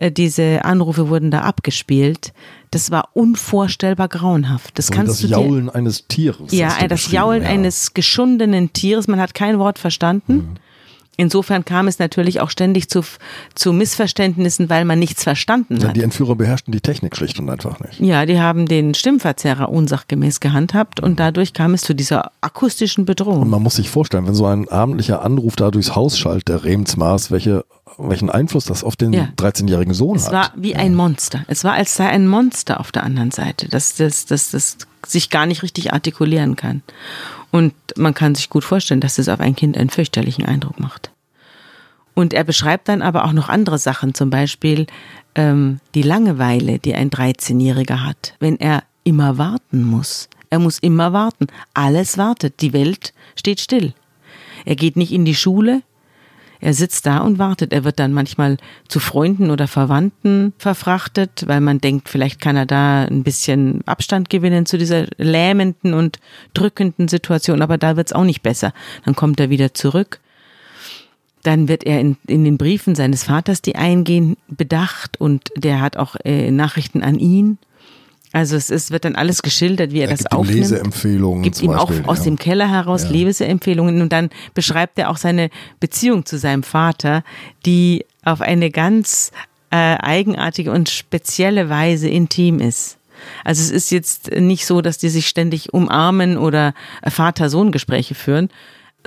[0.00, 2.32] diese Anrufe wurden da abgespielt.
[2.70, 4.78] Das war unvorstellbar grauenhaft.
[4.78, 6.52] Das Und kannst das du Jaulen dir, eines Tieres.
[6.52, 7.48] Ja, du das Jaulen ja.
[7.48, 9.08] eines geschundenen Tieres.
[9.08, 10.34] Man hat kein Wort verstanden.
[10.34, 10.48] Mhm.
[11.20, 13.00] Insofern kam es natürlich auch ständig zu,
[13.56, 15.96] zu Missverständnissen, weil man nichts verstanden Ja, hat.
[15.96, 17.98] die Entführer beherrschten die Technik schlicht und einfach nicht.
[17.98, 23.06] Ja, die haben den Stimmverzerrer unsachgemäß gehandhabt und dadurch kam es zu dieser akustischen Und
[23.06, 23.50] Bedrohung.
[23.50, 27.32] man muss sich vorstellen, wenn so ein abendlicher Anruf da durchs Haus schallt, der Remsmaß,
[27.32, 27.64] welche,
[27.96, 29.28] welchen Einfluss das auf den Ja.
[29.36, 30.32] 13-jährigen Sohn Es hat.
[30.32, 31.44] war wie ein Monster.
[31.48, 35.30] Es war, als sei ein Monster auf der anderen Seite, das, das, das, das sich
[35.30, 36.82] gar nicht richtig artikulieren kann.
[37.50, 41.10] Und man kann sich gut vorstellen, dass es auf ein Kind einen fürchterlichen Eindruck macht.
[42.14, 44.86] Und er beschreibt dann aber auch noch andere Sachen, zum Beispiel
[45.36, 50.28] ähm, die Langeweile, die ein 13-Jähriger hat, wenn er immer warten muss.
[50.50, 51.46] Er muss immer warten.
[51.74, 52.60] Alles wartet.
[52.60, 53.94] Die Welt steht still.
[54.64, 55.82] Er geht nicht in die Schule.
[56.60, 57.72] Er sitzt da und wartet.
[57.72, 58.56] Er wird dann manchmal
[58.88, 64.28] zu Freunden oder Verwandten verfrachtet, weil man denkt, vielleicht kann er da ein bisschen Abstand
[64.28, 66.18] gewinnen zu dieser lähmenden und
[66.54, 67.62] drückenden Situation.
[67.62, 68.72] Aber da wird es auch nicht besser.
[69.04, 70.20] Dann kommt er wieder zurück.
[71.44, 75.96] Dann wird er in, in den Briefen seines Vaters, die eingehen, bedacht und der hat
[75.96, 77.58] auch äh, Nachrichten an ihn.
[78.32, 80.58] Also es ist, wird dann alles geschildert, wie er, Er das gibt ihm aufnimmt.
[80.58, 82.24] Leseempfehlungen Gibt ihm auch Beispiel, aus ja.
[82.24, 83.10] dem Keller heraus Ja.
[83.10, 87.24] Leseempfehlungen und dann beschreibt er auch seine Beziehung zu seinem Vater,
[87.64, 89.32] die auf eine ganz
[89.70, 92.98] äh, eigenartige und spezielle Weise intim ist.
[93.44, 98.48] Also es ist jetzt nicht so, dass die sich ständig umarmen oder Vater-Sohn-Gespräche führen,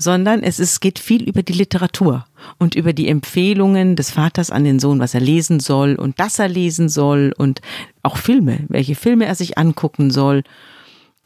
[0.01, 2.25] sondern es ist, geht viel über die Literatur
[2.57, 6.39] und über die Empfehlungen des Vaters an den Sohn, was er lesen soll und dass
[6.39, 7.61] er lesen soll und
[8.03, 10.43] auch Filme, welche Filme er sich angucken soll.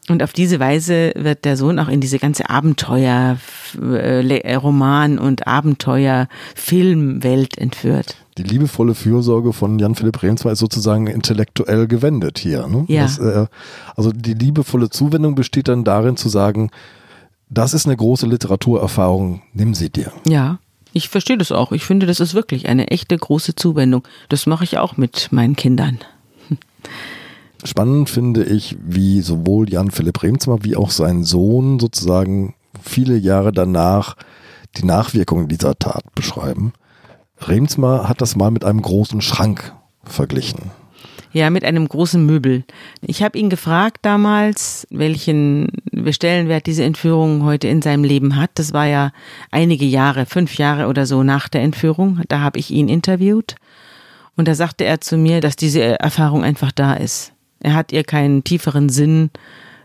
[0.08, 3.38] Und auf diese Weise wird der Sohn auch in diese ganze Abenteuer,
[3.82, 8.16] äh, äh, Roman und Abenteuer, Filmwelt entführt.
[8.38, 12.68] Die liebevolle Fürsorge von Jan-Philipp Remsmar ist sozusagen intellektuell gewendet hier.
[12.68, 12.86] Ne?
[12.88, 13.04] Ja.
[13.04, 13.48] Das, äh,
[13.96, 16.70] also die liebevolle Zuwendung besteht dann darin zu sagen,
[17.50, 20.12] das ist eine große Literaturerfahrung, nimm sie dir.
[20.28, 20.60] Ja,
[20.94, 21.72] ich verstehe das auch.
[21.72, 24.08] Ich finde, das ist wirklich eine echte große Zuwendung.
[24.30, 26.00] Das mache ich auch mit meinen Kindern.
[27.64, 34.16] Spannend finde ich, wie sowohl Jan-Philipp Remsmar wie auch sein Sohn sozusagen viele Jahre danach
[34.78, 36.74] die Nachwirkungen dieser Tat beschreiben.
[37.42, 40.72] Remsmar hat das mal mit einem großen Schrank verglichen.
[41.36, 42.64] Ja, mit einem großen Möbel.
[43.02, 45.68] Ich habe ihn gefragt damals, welchen
[46.12, 48.52] Stellenwert diese Entführung heute in seinem Leben hat.
[48.54, 49.12] Das war ja
[49.52, 52.22] einige Jahre, fünf Jahre oder so nach der Entführung.
[52.30, 53.56] Da habe ich ihn interviewt.
[54.38, 57.34] Und da sagte er zu mir, dass diese Erfahrung einfach da ist.
[57.60, 59.30] Er hat ihr keinen tieferen Sinn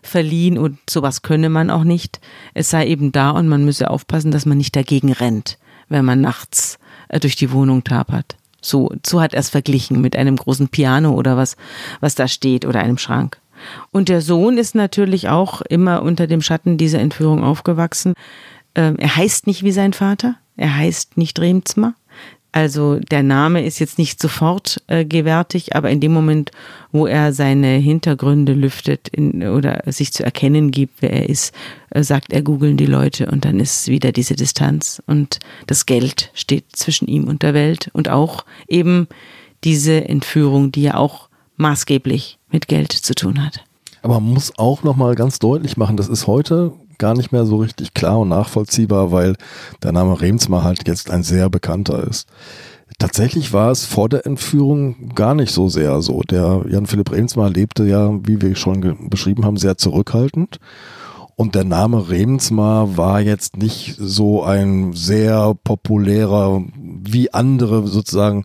[0.05, 2.21] verliehen und sowas könne man auch nicht.
[2.55, 5.59] Es sei eben da und man müsse aufpassen, dass man nicht dagegen rennt,
[5.89, 8.37] wenn man nachts äh, durch die Wohnung tapert.
[8.61, 11.57] So, so hat er es verglichen mit einem großen Piano oder was,
[12.01, 13.38] was da steht oder einem Schrank.
[13.90, 18.14] Und der Sohn ist natürlich auch immer unter dem Schatten dieser Entführung aufgewachsen.
[18.75, 20.37] Ähm, er heißt nicht wie sein Vater.
[20.57, 21.94] Er heißt nicht Remzma.
[22.53, 26.51] Also der Name ist jetzt nicht sofort äh, gewärtig, aber in dem Moment,
[26.91, 31.55] wo er seine Hintergründe lüftet in, oder sich zu erkennen gibt, wer er ist,
[31.91, 36.31] äh, sagt er, googeln die Leute und dann ist wieder diese Distanz und das Geld
[36.35, 39.07] steht zwischen ihm und der Welt und auch eben
[39.63, 43.63] diese Entführung, die ja auch maßgeblich mit Geld zu tun hat.
[44.03, 47.57] Aber man muss auch nochmal ganz deutlich machen, das ist heute gar nicht mehr so
[47.57, 49.35] richtig klar und nachvollziehbar, weil
[49.83, 52.29] der Name Remsmar halt jetzt ein sehr bekannter ist.
[53.01, 56.21] Tatsächlich war es vor der Entführung gar nicht so sehr so.
[56.21, 60.61] Der Jan-Philipp Remsmar lebte ja, wie wir schon beschrieben haben, sehr zurückhaltend.
[61.35, 68.45] Und der Name Remsmar war jetzt nicht so ein sehr populärer, wie andere sozusagen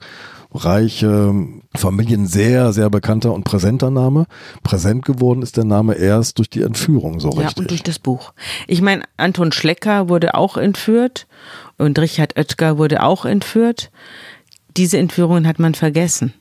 [0.56, 1.34] reiche
[1.76, 4.26] Familien sehr, sehr bekannter und präsenter Name.
[4.64, 7.58] Präsent geworden ist der Name erst durch die Entführung so Ja, richtig.
[7.58, 8.34] und durch das Buch.
[8.68, 11.28] Ich meine, Anton Schlecker wurde auch entführt
[11.78, 13.92] und Richard Oetker wurde auch entführt.
[14.78, 16.34] Diese Entführungen hat man vergessen.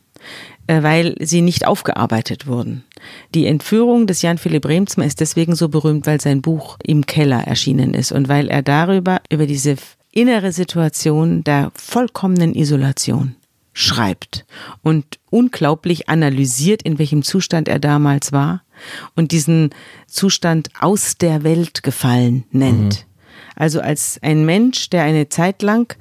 [0.66, 2.84] äh, weil sie nicht aufgearbeitet wurden.
[3.34, 7.46] Die Entführung des Jan Philipp Remsma ist deswegen so berühmt, weil sein Buch im Keller
[7.46, 9.76] erschienen ist und weil er darüber, über diese
[10.10, 13.34] innere Situation der vollkommenen Isolation
[13.74, 14.46] schreibt
[14.82, 18.62] und unglaublich analysiert, in welchem Zustand er damals war
[19.16, 19.70] und diesen
[20.06, 23.04] Zustand aus der Welt gefallen nennt.
[23.04, 23.14] Mhm.
[23.56, 25.96] Also als ein Mensch, der eine Zeit lang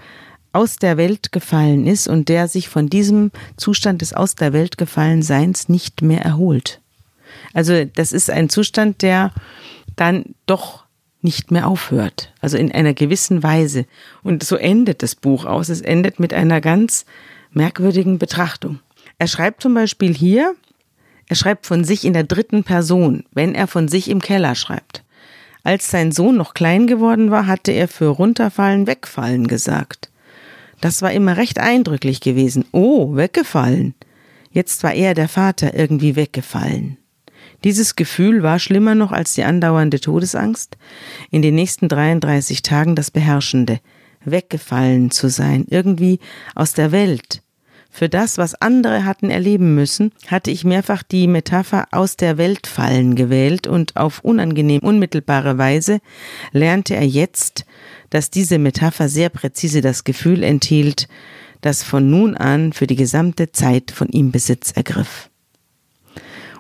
[0.54, 4.78] aus der Welt gefallen ist und der sich von diesem Zustand des aus der Welt
[4.78, 6.80] gefallen Seins nicht mehr erholt.
[7.54, 9.32] Also das ist ein Zustand, der
[9.96, 10.84] dann doch
[11.22, 12.34] nicht mehr aufhört.
[12.40, 13.86] Also in einer gewissen Weise.
[14.22, 15.70] Und so endet das Buch aus.
[15.70, 17.06] Es endet mit einer ganz
[17.56, 18.80] merkwürdigen Betrachtung.
[19.18, 20.56] Er schreibt zum Beispiel hier,
[21.28, 25.04] er schreibt von sich in der dritten Person, wenn er von sich im Keller schreibt.
[25.64, 30.12] Als sein Sohn noch klein geworden war, hatte er für runterfallen, wegfallen gesagt.
[30.82, 32.66] Das war immer recht eindrücklich gewesen.
[32.74, 33.96] Oh, weggefallen.
[34.52, 36.98] Jetzt war er der Vater irgendwie weggefallen.
[37.64, 40.78] Dieses Gefühl war schlimmer noch als die andauernde Todesangst,
[41.32, 43.80] in den nächsten 33 Tagen das Beherrschende,
[44.26, 46.20] weggefallen zu sein, irgendwie
[46.56, 47.44] aus der Welt,
[47.96, 52.66] für das, was andere hatten erleben müssen, hatte ich mehrfach die Metapher aus der Welt
[52.66, 56.00] fallen gewählt und auf unangenehm unmittelbare Weise
[56.54, 57.66] lernte er jetzt,
[58.10, 61.08] dass diese Metapher sehr präzise das Gefühl enthielt,
[61.62, 65.30] das von nun an für die gesamte Zeit von ihm Besitz ergriff.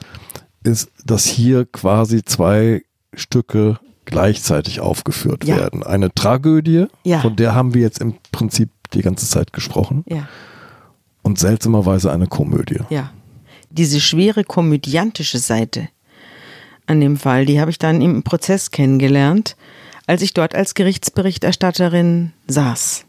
[0.64, 2.82] ist, dass hier quasi zwei
[3.14, 5.58] Stücke gleichzeitig aufgeführt ja.
[5.58, 5.84] werden.
[5.84, 7.20] Eine Tragödie, ja.
[7.20, 10.02] von der haben wir jetzt im Prinzip die ganze Zeit gesprochen.
[10.08, 10.28] Ja.
[11.22, 12.80] Und seltsamerweise eine Komödie.
[12.90, 13.12] Ja.
[13.70, 15.88] Diese schwere komödiantische Seite
[16.86, 19.56] an dem Fall, die habe ich dann im Prozess kennengelernt,
[20.06, 23.04] als ich dort als Gerichtsberichterstatterin saß.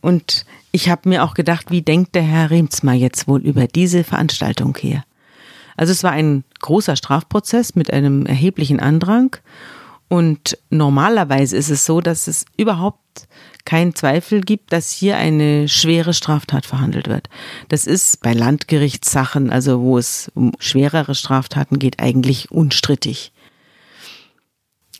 [0.00, 4.04] Und ich habe mir auch gedacht, wie denkt der Herr Remsmar jetzt wohl über diese
[4.04, 5.04] Veranstaltung hier?
[5.76, 9.36] Also es war ein großer Strafprozess mit einem erheblichen Andrang.
[10.08, 13.28] Und normalerweise ist es so, dass es überhaupt
[13.64, 17.28] keinen Zweifel gibt, dass hier eine schwere Straftat verhandelt wird.
[17.68, 23.32] Das ist bei Landgerichtssachen, also wo es um schwerere Straftaten geht, eigentlich unstrittig.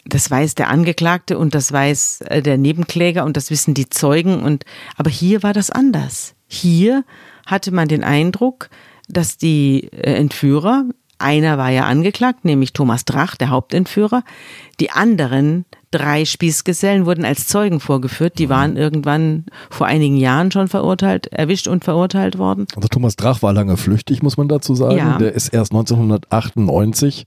[0.06, 4.42] Das weiß der Angeklagte und das weiß äh, der Nebenkläger und das wissen die Zeugen
[4.42, 4.64] und,
[4.96, 6.34] aber hier war das anders.
[6.46, 7.04] Hier
[7.46, 8.68] hatte man den Eindruck,
[9.08, 10.84] dass die äh, Entführer,
[11.18, 14.24] einer war ja angeklagt, nämlich Thomas Drach, der Hauptentführer,
[14.78, 15.64] die anderen
[15.94, 18.38] drei Spießgesellen wurden als Zeugen vorgeführt.
[18.38, 22.66] Die waren irgendwann vor einigen Jahren schon verurteilt, erwischt und verurteilt worden.
[22.74, 24.96] Also Thomas Drach war lange flüchtig, muss man dazu sagen.
[24.96, 25.18] Ja.
[25.18, 27.26] Der ist erst 1998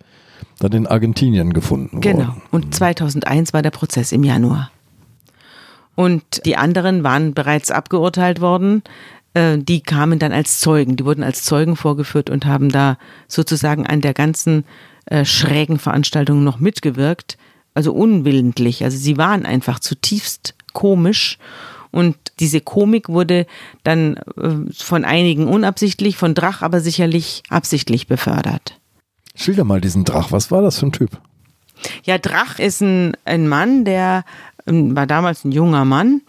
[0.59, 2.17] dann in Argentinien gefunden genau.
[2.17, 2.33] worden.
[2.33, 2.45] Genau.
[2.51, 4.71] Und 2001 war der Prozess im Januar.
[5.95, 8.83] Und die anderen waren bereits abgeurteilt worden.
[9.33, 10.97] Äh, die kamen dann als Zeugen.
[10.97, 12.97] Die wurden als Zeugen vorgeführt und haben da
[13.27, 14.65] sozusagen an der ganzen
[15.05, 17.37] äh, schrägen Veranstaltung noch mitgewirkt.
[17.77, 18.83] Also unwillentlich.
[18.83, 21.37] Also sie waren einfach zutiefst komisch
[21.91, 23.45] Und diese Komik wurde
[23.83, 28.79] dann äh, von einigen unabsichtlich, von Drach aber sicherlich absichtlich befördert.
[29.35, 30.31] Schilder mal diesen Drach.
[30.31, 31.21] Was war das für ein Typ?
[32.03, 34.25] Ja, Drach ist ein, ein Mann, der
[34.65, 36.21] war damals ein junger Mann,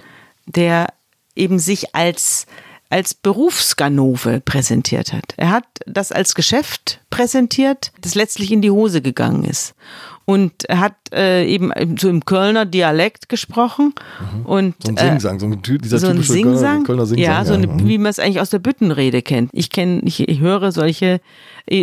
[0.46, 0.88] der
[1.34, 2.46] eben sich als
[2.90, 5.34] als Berufsganove präsentiert hat.
[5.36, 9.74] Er hat das als Geschäft präsentiert, das letztlich in die Hose gegangen ist.
[10.28, 13.94] Und er hat äh, eben so im Kölner Dialekt gesprochen.
[14.20, 14.44] Mhm.
[14.44, 17.24] Und, so ein Singsang, so ein, dieser so ein typische Singsang, Kölner Singsang.
[17.24, 17.66] Ja, so eine.
[17.66, 17.88] Mhm.
[17.88, 19.48] wie man es eigentlich aus der Büttenrede kennt.
[19.54, 21.22] Ich kenne, ich, ich höre solche,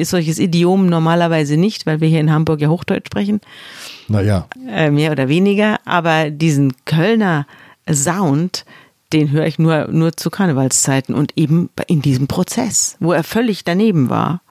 [0.04, 3.42] solches Idiom normalerweise nicht, weil wir hier in Hamburg ja Hochdeutsch sprechen.
[4.10, 4.48] Naja.
[4.70, 5.80] Äh, mehr oder weniger.
[5.84, 7.48] Aber diesen Kölner
[7.92, 8.64] Sound,
[9.12, 13.64] den höre ich nur, nur zu Karnevalszeiten und eben in diesem Prozess, wo er völlig
[13.64, 14.42] daneben war.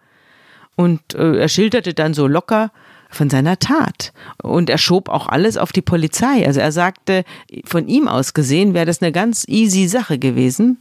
[0.74, 2.72] Und äh, er schilderte dann so locker
[3.14, 4.12] von seiner Tat.
[4.42, 6.46] Und er schob auch alles auf die Polizei.
[6.46, 7.24] Also er sagte,
[7.64, 10.78] von ihm aus gesehen wäre das eine ganz easy Sache gewesen.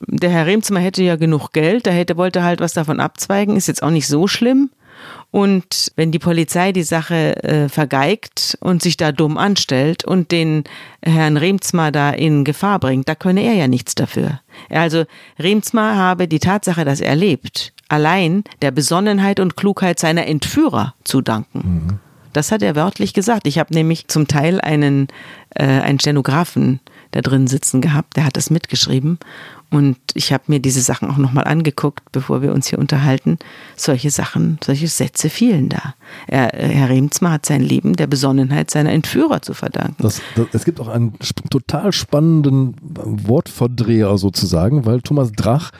[0.00, 3.68] Der Herr Remzimmer hätte ja genug Geld, der hätte, wollte halt was davon abzweigen, ist
[3.68, 4.70] jetzt auch nicht so schlimm.
[5.30, 10.64] Und wenn die Polizei die Sache äh, vergeigt und sich da dumm anstellt und den
[11.02, 14.40] Herrn Remzma da in Gefahr bringt, da könne er ja nichts dafür.
[14.68, 15.04] Also
[15.38, 21.20] Remzma habe die Tatsache, dass er lebt, allein der Besonnenheit und Klugheit seiner Entführer zu
[21.22, 21.58] danken.
[21.58, 21.98] Mhm.
[22.32, 23.46] Das hat er wörtlich gesagt.
[23.46, 25.08] Ich habe nämlich zum Teil einen,
[25.54, 26.80] äh, einen Stenografen
[27.10, 29.18] da drin sitzen gehabt, der hat das mitgeschrieben.
[29.72, 33.38] Und ich habe mir diese Sachen auch nochmal angeguckt, bevor wir uns hier unterhalten.
[33.74, 35.94] Solche Sachen, solche Sätze fielen da.
[36.26, 40.02] Er, Herr Remzma hat sein Leben der Besonnenheit seiner Entführer zu verdanken.
[40.02, 41.14] Das, das, es gibt auch einen
[41.48, 45.72] total spannenden Wortverdreher sozusagen, weil Thomas Drach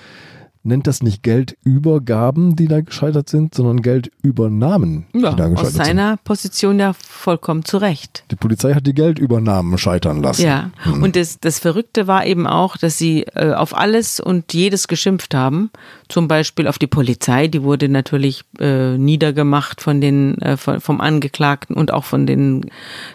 [0.64, 5.86] nennt das nicht Geldübergaben, die da gescheitert sind, sondern Geldübernahmen, ja, die da gescheitert aus
[5.86, 6.24] seiner sind.
[6.24, 8.24] Position ja vollkommen zu Recht.
[8.30, 10.46] Die Polizei hat die Geldübernahmen scheitern lassen.
[10.46, 11.02] Ja, hm.
[11.02, 15.34] und das, das Verrückte war eben auch, dass sie äh, auf alles und jedes geschimpft
[15.34, 15.70] haben.
[16.08, 21.76] Zum Beispiel auf die Polizei, die wurde natürlich äh, niedergemacht von den, äh, vom Angeklagten
[21.76, 22.66] und auch von den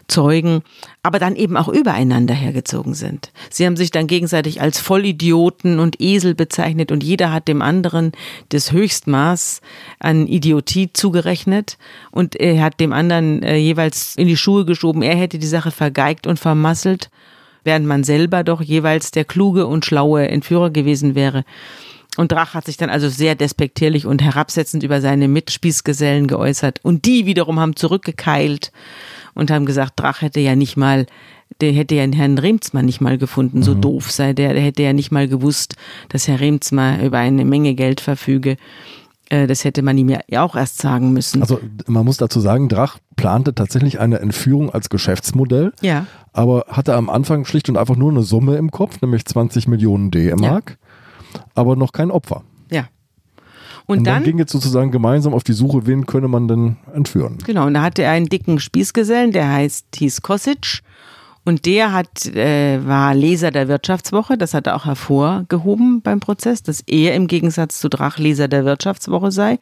[0.07, 0.63] Zeugen
[1.07, 3.31] aber dann eben auch übereinander hergezogen sind.
[3.49, 8.11] Sie haben sich dann gegenseitig als Vollidioten und Esel bezeichnet und jeder hat dem anderen
[8.49, 9.61] das Höchstmaß
[9.99, 11.77] an Idiotie zugerechnet
[12.11, 15.71] und er hat dem anderen äh, jeweils in die Schuhe geschoben, er hätte die Sache
[15.71, 17.09] vergeigt und vermasselt,
[17.63, 21.43] während man selber doch jeweils der kluge und schlaue Entführer gewesen wäre.
[22.17, 26.79] Und Drach hat sich dann also sehr despektierlich und herabsetzend über seine Mitspießgesellen geäußert.
[26.83, 28.71] Und die wiederum haben zurückgekeilt
[29.35, 31.05] und haben gesagt, Drach hätte ja nicht mal,
[31.61, 33.81] der hätte ja Herrn Remzmann nicht mal gefunden, so mhm.
[33.81, 35.75] doof sei der, der hätte ja nicht mal gewusst,
[36.09, 38.57] dass Herr Remzmann über eine Menge Geld verfüge.
[39.29, 41.41] Äh, das hätte man ihm ja auch erst sagen müssen.
[41.41, 46.05] Also man muss dazu sagen, Drach plante tatsächlich eine Entführung als Geschäftsmodell, ja.
[46.33, 50.11] aber hatte am Anfang schlicht und einfach nur eine Summe im Kopf, nämlich 20 Millionen
[50.11, 50.77] D-Mark,
[51.33, 51.41] ja.
[51.55, 52.43] aber noch kein Opfer.
[52.71, 52.87] Ja.
[53.85, 56.77] Und, und dann, dann, ging jetzt sozusagen gemeinsam auf die Suche, wen könne man denn
[56.93, 57.37] entführen.
[57.45, 60.83] Genau, und da hatte er einen dicken Spießgesellen, der heißt, hieß Kosic.
[61.47, 66.61] Und der hat, äh, war Leser der Wirtschaftswoche, das hat er auch hervorgehoben beim Prozess,
[66.61, 69.57] dass er im Gegensatz zu Drach Leser der Wirtschaftswoche sei.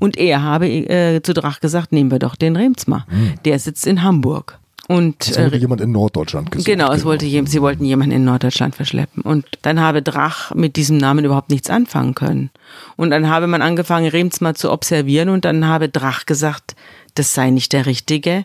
[0.00, 3.06] Und er habe äh, zu Drach gesagt, nehmen wir doch den Remsmar.
[3.08, 3.34] Mhm.
[3.44, 4.58] Der sitzt in Hamburg.
[4.88, 6.66] Und, es wollte äh, jemand in Norddeutschland gesucht.
[6.66, 9.22] Genau, es wollte, sie wollten jemanden in Norddeutschland verschleppen.
[9.22, 12.50] Und dann habe Drach mit diesem Namen überhaupt nichts anfangen können.
[12.96, 16.74] Und dann habe man angefangen, Rems mal zu observieren und dann habe Drach gesagt,
[17.14, 18.44] das sei nicht der Richtige.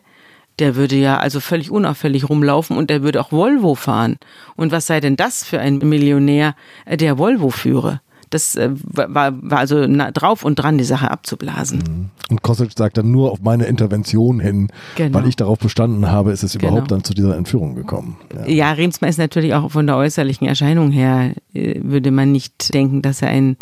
[0.59, 4.17] Der würde ja also völlig unauffällig rumlaufen und der würde auch Volvo fahren.
[4.55, 6.55] Und was sei denn das für ein Millionär,
[6.87, 8.01] der Volvo führe?
[8.33, 11.79] Das äh, war, war also drauf und dran, die Sache abzublasen.
[11.79, 12.09] Mhm.
[12.31, 15.19] Und Kosic sagt dann nur auf meine Intervention hin, genau.
[15.19, 16.95] weil ich darauf bestanden habe, ist es überhaupt genau.
[16.95, 18.17] dann zu dieser Entführung gekommen.
[18.33, 22.73] Ja, ja Remsmar ist natürlich auch von der äußerlichen Erscheinung her, äh, würde man nicht
[22.73, 23.57] denken, dass er ein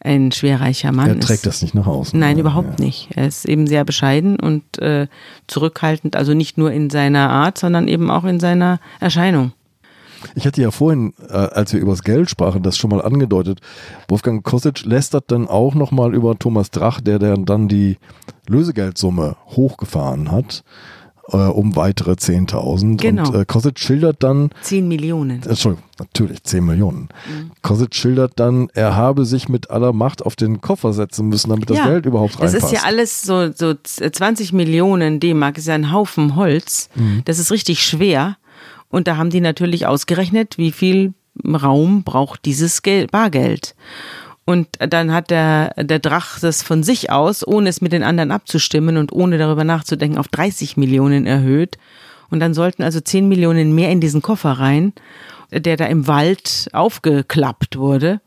[0.00, 1.16] ein schwerreicher Mann ist.
[1.16, 1.46] Er trägt ist.
[1.46, 2.18] das nicht nach außen.
[2.18, 2.86] Nein, ja, überhaupt ja.
[2.86, 3.08] nicht.
[3.14, 5.06] Er ist eben sehr bescheiden und äh,
[5.46, 9.52] zurückhaltend, also nicht nur in seiner Art, sondern eben auch in seiner Erscheinung.
[10.34, 13.60] Ich hatte ja vorhin, äh, als wir über das Geld sprachen, das schon mal angedeutet.
[14.08, 17.96] Wolfgang Kosic lästert dann auch nochmal über Thomas Drach, der, der dann die
[18.46, 20.62] Lösegeldsumme hochgefahren hat
[21.32, 22.96] äh, um weitere 10.000.
[22.96, 23.28] Genau.
[23.28, 24.50] Und äh, Kosic schildert dann...
[24.62, 25.42] 10 Millionen.
[25.42, 27.08] Entschuldigung, natürlich 10 Millionen.
[27.26, 27.50] Mhm.
[27.62, 31.70] Kosic schildert dann, er habe sich mit aller Macht auf den Koffer setzen müssen, damit
[31.70, 32.54] das ja, Geld überhaupt reinpasst.
[32.54, 36.88] Das ist ja alles so, so 20 Millionen D-Mark, ist ja ein Haufen Holz.
[36.94, 37.22] Mhm.
[37.24, 38.36] Das ist richtig schwer.
[38.88, 41.14] Und da haben die natürlich ausgerechnet, wie viel
[41.46, 43.74] Raum braucht dieses Geld, Bargeld.
[44.44, 48.32] Und dann hat der, der Drach das von sich aus, ohne es mit den anderen
[48.32, 51.78] abzustimmen und ohne darüber nachzudenken, auf 30 Millionen erhöht.
[52.30, 54.92] Und dann sollten also 10 Millionen mehr in diesen Koffer rein,
[55.50, 58.20] der da im Wald aufgeklappt wurde.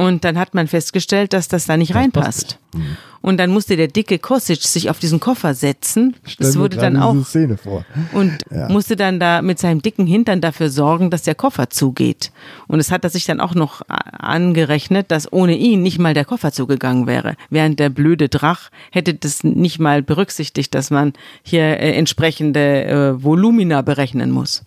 [0.00, 2.58] Und dann hat man festgestellt, dass das da nicht reinpasst.
[2.74, 2.96] Mhm.
[3.22, 6.16] Und dann musste der dicke Kosic sich auf diesen Koffer setzen.
[6.38, 7.84] Das wurde dann auch diese Szene vor.
[8.14, 8.70] und Ja.
[8.70, 12.32] musste dann da mit seinem dicken Hintern dafür sorgen, dass der Koffer zugeht.
[12.66, 16.24] Und es hat er sich dann auch noch angerechnet, dass ohne ihn nicht mal der
[16.24, 17.34] Koffer zugegangen wäre.
[17.50, 23.22] Während der blöde Drach hätte das nicht mal berücksichtigt, dass man hier äh, entsprechende äh,
[23.22, 24.62] Volumina berechnen muss.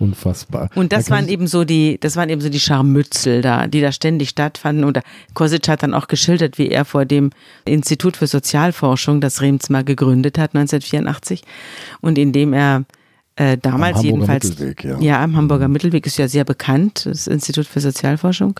[0.00, 0.70] Unfassbar.
[0.74, 3.82] Und das Da waren eben so die, das waren eben so die Scharmützel da, die
[3.82, 4.84] da ständig stattfanden.
[4.84, 4.98] Und
[5.34, 7.30] Kosic hat dann auch geschildert, wie er vor dem
[7.66, 11.42] Institut für Sozialforschung, das Remsmar gegründet hat, 1984.
[12.00, 12.86] Und in dem er
[13.36, 14.48] äh, damals Hamburger jedenfalls.
[14.48, 14.98] Mittelweg, ja.
[15.00, 18.58] ja, am Hamburger Mittelweg ist ja sehr bekannt, das Institut für Sozialforschung.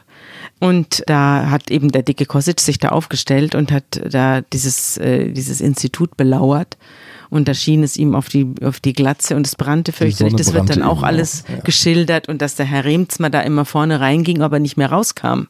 [0.59, 5.33] Und da hat eben der dicke Kosic sich da aufgestellt und hat da dieses, äh,
[5.33, 6.77] dieses Institut belauert.
[7.31, 10.35] Und da schien es ihm auf die, auf die Glatze und es brannte fürchterlich.
[10.35, 11.61] Das wird dann auch alles auch, ja.
[11.61, 15.45] geschildert und dass der Herr Remzmer da immer vorne reinging, aber nicht mehr rauskam.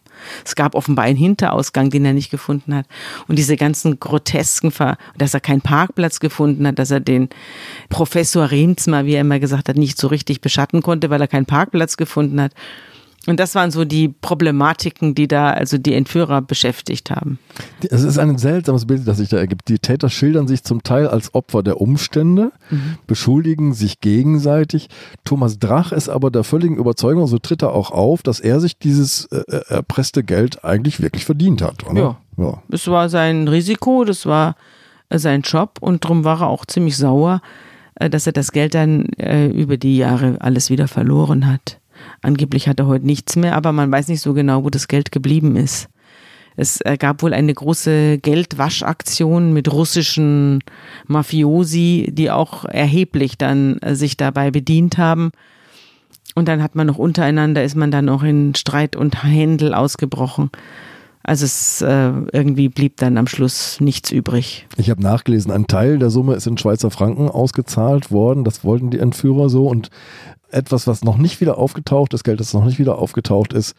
[0.44, 2.86] Es gab offenbar einen Hinterausgang, den er nicht gefunden hat.
[3.28, 7.30] Und diese ganzen grotesken, Ver dass er keinen Parkplatz gefunden hat, dass er den
[7.88, 11.46] Professor Remzmer, wie er immer gesagt hat, nicht so richtig beschatten konnte, weil er keinen
[11.46, 12.52] Parkplatz gefunden hat.
[13.26, 17.38] Und das waren so die Problematiken, die da also die Entführer beschäftigt haben.
[17.90, 19.68] Es ist ein seltsames Bild, das sich da ergibt.
[19.68, 22.96] Die Täter schildern sich zum Teil als Opfer der Umstände, Mhm.
[23.06, 24.88] beschuldigen sich gegenseitig.
[25.24, 28.78] Thomas Drach ist aber der völligen Überzeugung, so tritt er auch auf, dass er sich
[28.78, 31.86] dieses äh, äh, erpresste Geld eigentlich wirklich verdient hat.
[31.86, 32.00] Oder?
[32.00, 32.16] Ja.
[32.38, 32.62] ja.
[32.70, 34.56] Es war sein Risiko, das war
[35.10, 37.42] äh, sein Job und darum war er auch ziemlich sauer,
[37.96, 41.79] äh, dass er das Geld dann äh, über die Jahre alles wieder verloren hat.
[42.22, 45.12] Angeblich hat er heute nichts mehr, aber man weiß nicht so genau, wo das Geld
[45.12, 45.88] geblieben ist.
[46.56, 50.62] Es äh, gab wohl eine große Geldwaschaktion mit russischen
[51.06, 55.30] Mafiosi, die auch erheblich dann äh, sich dabei bedient haben.
[56.34, 60.50] Und dann hat man noch untereinander, ist man dann noch in Streit und Händel ausgebrochen.
[61.22, 64.66] Also es äh, irgendwie blieb dann am Schluss nichts übrig.
[64.76, 68.44] Ich habe nachgelesen, ein Teil der Summe ist in Schweizer Franken ausgezahlt worden.
[68.44, 69.66] Das wollten die Entführer so.
[69.66, 69.90] Und
[70.52, 73.74] etwas, was noch nicht wieder aufgetaucht ist, Geld, das noch nicht wieder aufgetaucht ist,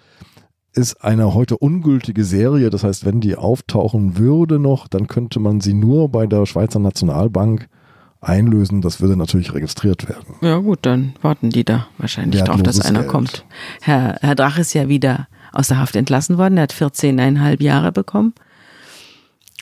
[0.73, 2.69] ist eine heute ungültige Serie.
[2.69, 6.79] Das heißt, wenn die auftauchen würde noch, dann könnte man sie nur bei der Schweizer
[6.79, 7.67] Nationalbank
[8.21, 8.81] einlösen.
[8.81, 10.35] Das würde natürlich registriert werden.
[10.41, 13.11] Ja gut, dann warten die da wahrscheinlich drauf, dass einer Geld.
[13.11, 13.45] kommt.
[13.81, 16.57] Herr, Herr Drach ist ja wieder aus der Haft entlassen worden.
[16.57, 18.33] Er hat 14,5 Jahre bekommen.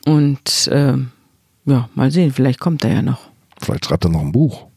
[0.06, 1.12] Und ähm,
[1.66, 3.30] ja, mal sehen, vielleicht kommt er ja noch.
[3.60, 4.69] Vielleicht schreibt er noch ein Buch.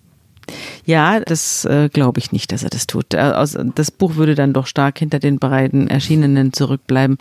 [0.84, 3.14] Ja, das äh, glaube ich nicht, dass er das tut.
[3.14, 3.32] Äh,
[3.74, 7.18] das Buch würde dann doch stark hinter den beiden Erschienenen zurückbleiben.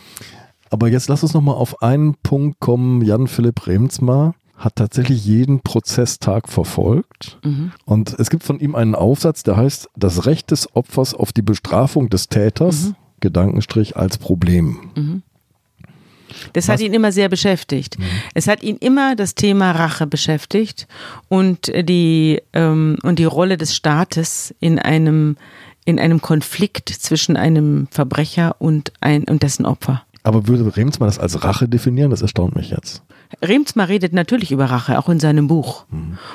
[0.70, 3.02] Aber jetzt lass uns nochmal auf einen Punkt kommen.
[3.02, 7.38] Jan-Philipp Remsmar hat tatsächlich jeden Prozesstag verfolgt.
[7.84, 11.42] Und es gibt von ihm einen Aufsatz, der heißt Das Recht des Opfers auf die
[11.42, 15.22] Bestrafung des Täters, Gedankenstrich als Problem.
[16.52, 17.96] Das hat ihn immer sehr beschäftigt.
[18.34, 20.86] Es hat ihn immer das Thema Rache beschäftigt
[21.28, 25.36] und die, ähm, und die Rolle des Staates in einem,
[25.84, 30.02] in einem Konflikt zwischen einem Verbrecher und, ein, und dessen Opfer.
[30.24, 32.10] Aber würde Remsmar das als Rache definieren?
[32.10, 33.02] Das erstaunt mich jetzt.
[33.42, 35.84] Remsmar redet natürlich über Rache, auch in seinem Buch.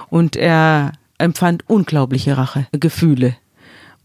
[0.10, 3.36] Und er empfand unglaubliche Rachegefühle.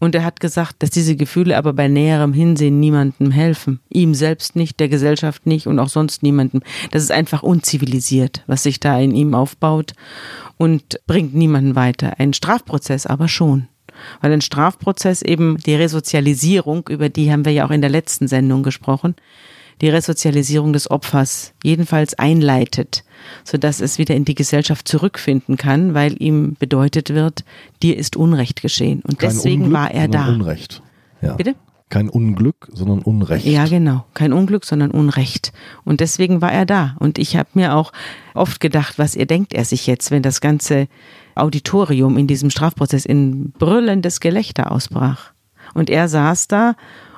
[0.03, 3.79] Und er hat gesagt, dass diese Gefühle aber bei näherem Hinsehen niemandem helfen.
[3.87, 6.61] Ihm selbst nicht, der Gesellschaft nicht und auch sonst niemandem.
[6.91, 9.93] Das ist einfach unzivilisiert, was sich da in ihm aufbaut
[10.57, 12.19] und bringt niemanden weiter.
[12.19, 13.69] Ein Strafprozess aber schon.
[14.19, 18.27] Weil ein Strafprozess eben die Resozialisierung, über die haben wir ja auch in der letzten
[18.27, 19.15] Sendung gesprochen,
[19.81, 23.03] die Resozialisierung des Opfers jedenfalls einleitet,
[23.43, 27.43] sodass es wieder in die Gesellschaft zurückfinden kann, weil ihm bedeutet wird,
[27.81, 29.01] dir ist Unrecht geschehen.
[29.01, 30.27] Und Kein deswegen Unglück, war er da.
[30.27, 30.81] Unrecht.
[31.21, 31.35] Ja.
[31.35, 31.55] Bitte?
[31.89, 33.45] Kein Unglück, sondern Unrecht.
[33.45, 34.05] Ja, genau.
[34.15, 35.53] Kein Unglück, sondern Unrecht.
[35.83, 36.95] Und deswegen war er da.
[36.99, 37.91] Und ich habe mir auch
[38.33, 40.87] oft gedacht, was ihr denkt er sich jetzt, wenn das ganze
[41.35, 45.33] Auditorium in diesem Strafprozess in brüllendes Gelächter ausbrach.
[45.75, 46.75] Und er saß da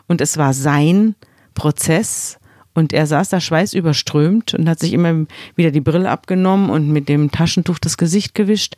[0.08, 1.16] und es war sein
[1.54, 2.38] Prozess
[2.76, 7.10] und er saß da schweißüberströmt und hat sich immer wieder die Brille abgenommen und mit
[7.10, 8.76] dem Taschentuch das Gesicht gewischt.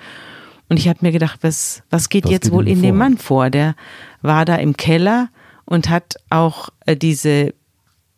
[0.70, 2.98] Und ich habe mir gedacht, was, was geht Was jetzt geht wohl in dem vor?
[2.98, 3.50] Mann vor?
[3.50, 3.76] Der
[4.22, 5.30] war da im Keller
[5.66, 7.54] und hat auch äh, diese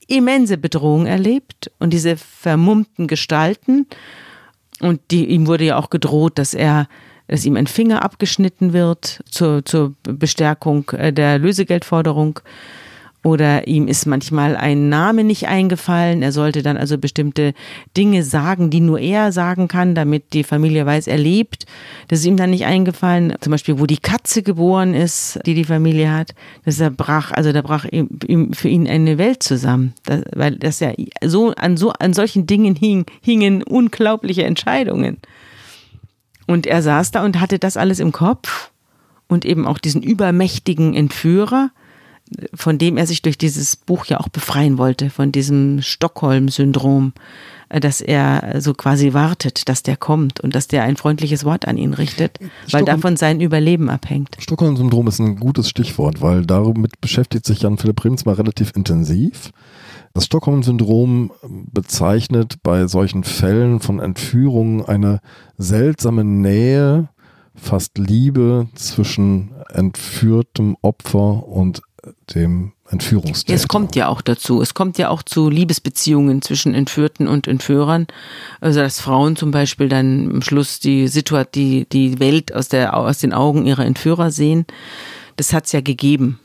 [0.08, 3.88] immense Bedrohung erlebt und diese vermummten Gestalten.
[4.82, 6.88] Und die, ihm wurde ja auch gedroht, dass er,
[7.28, 12.42] dass ihm ein Finger abgeschnitten wird zur, zur Bestärkung äh, der Lösegeldforderung.
[13.22, 16.22] Oder ihm ist manchmal ein Name nicht eingefallen.
[16.22, 17.54] Er sollte dann also bestimmte
[17.98, 21.66] Dinge sagen, die nur er sagen kann, damit die Familie weiß, er lebt.
[22.08, 23.36] Das ist ihm dann nicht eingefallen.
[23.42, 26.34] Zum Beispiel, wo die Katze geboren ist, die die Familie hat.
[26.64, 30.80] Das er brach, also da brach ihm, für ihn eine Welt zusammen, das, weil das
[30.80, 35.18] ja so an so an solchen Dingen hing, hingen unglaubliche Entscheidungen.
[36.48, 38.72] Und er saß da und hatte das alles im Kopf
[39.28, 41.70] und eben auch diesen übermächtigen Entführer
[42.54, 47.14] von dem er sich durch dieses Buch ja auch befreien wollte, von diesem Stockholm-Syndrom,
[47.70, 51.68] äh, dass er so quasi wartet, dass der kommt und dass der ein freundliches Wort
[51.68, 54.36] an ihn richtet, Stockholm, weil davon sein Überleben abhängt.
[54.40, 59.52] Stockholm-Syndrom ist ein gutes Stichwort, weil damit beschäftigt sich Jan-Philipp Rims mal relativ intensiv.
[60.14, 61.32] Das Stockholm-Syndrom
[61.72, 65.22] bezeichnet bei solchen Fällen von Entführungen eine
[65.58, 67.10] seltsame Nähe,
[67.54, 71.82] fast Liebe zwischen entführtem Opfer und
[72.34, 73.54] dem Entführungstäter.
[73.54, 74.62] Es kommt ja auch dazu.
[74.62, 78.08] Es kommt ja auch zu Liebesbeziehungen zwischen Entführten und Entführern.
[78.62, 82.96] Also dass Frauen zum Beispiel dann am Schluss die Situation, die, die Welt aus, der,
[82.98, 84.66] aus den Augen ihrer Entführer sehen.
[85.36, 86.40] Das hat es ja gegeben.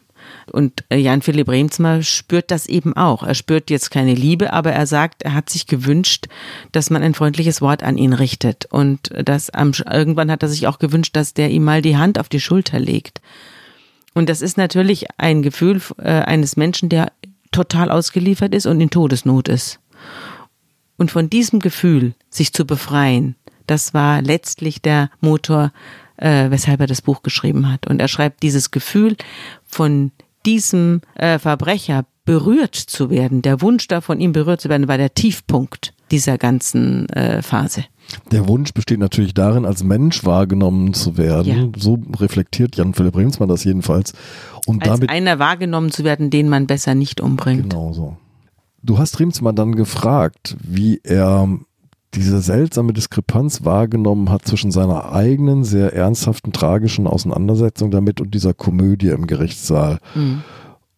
[0.52, 3.22] Und äh, Jan Philipp Remsmar spürt das eben auch.
[3.22, 6.26] Er spürt jetzt keine Liebe, aber er sagt, er hat sich gewünscht,
[6.72, 8.66] dass man ein freundliches Wort an ihn richtet.
[8.66, 12.18] Und das am, irgendwann hat er sich auch gewünscht, dass der ihm mal die Hand
[12.18, 13.20] auf die Schulter legt.
[14.14, 17.12] Und das ist natürlich ein Gefühl äh, eines Menschen, der
[17.50, 19.80] total ausgeliefert ist und in Todesnot ist.
[20.96, 23.36] Und von diesem Gefühl, sich zu befreien,
[23.66, 25.72] das war letztlich der Motor,
[26.16, 27.86] äh, weshalb er das Buch geschrieben hat.
[27.86, 29.16] Und er schreibt dieses Gefühl
[29.64, 30.12] von
[30.46, 34.98] diesem äh, Verbrecher berührt zu werden, der Wunsch da von ihm berührt zu werden, war
[34.98, 37.84] der Tiefpunkt dieser ganzen äh, Phase.
[38.30, 41.72] Der Wunsch besteht natürlich darin, als Mensch wahrgenommen zu werden.
[41.74, 41.80] Ja.
[41.80, 44.12] So reflektiert Jan-Philipp Remsmann das jedenfalls.
[44.66, 47.70] Und als damit, einer wahrgenommen zu werden, den man besser nicht umbringt.
[47.70, 48.16] Genau so.
[48.82, 51.48] Du hast Remsmann dann gefragt, wie er
[52.14, 58.54] diese seltsame Diskrepanz wahrgenommen hat zwischen seiner eigenen, sehr ernsthaften, tragischen Auseinandersetzung damit und dieser
[58.54, 59.98] Komödie im Gerichtssaal.
[60.14, 60.42] Mhm.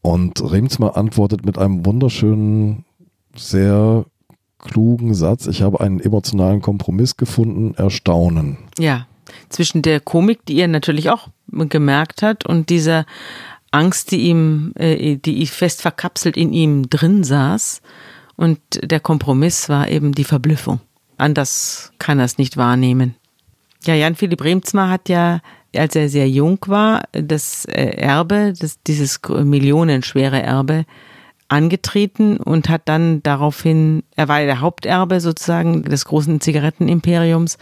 [0.02, 2.84] Und Remsmann antwortet mit einem wunderschönen,
[3.34, 4.04] sehr
[4.66, 8.58] klugen Satz, ich habe einen emotionalen Kompromiss gefunden, erstaunen.
[8.78, 9.06] Ja,
[9.48, 13.06] zwischen der Komik, die er natürlich auch gemerkt hat, und dieser
[13.70, 17.82] Angst, die ihm, äh, die fest verkapselt in ihm drin saß.
[18.36, 20.80] Und der Kompromiss war eben die Verblüffung.
[21.16, 23.14] Anders kann er es nicht wahrnehmen.
[23.84, 25.40] Ja, Jan-Philipp Remzma hat ja,
[25.74, 30.84] als er sehr jung war, das äh, Erbe, das, dieses millionenschwere Erbe
[31.48, 37.58] angetreten und hat dann daraufhin, er war der Haupterbe sozusagen des großen Zigarettenimperiums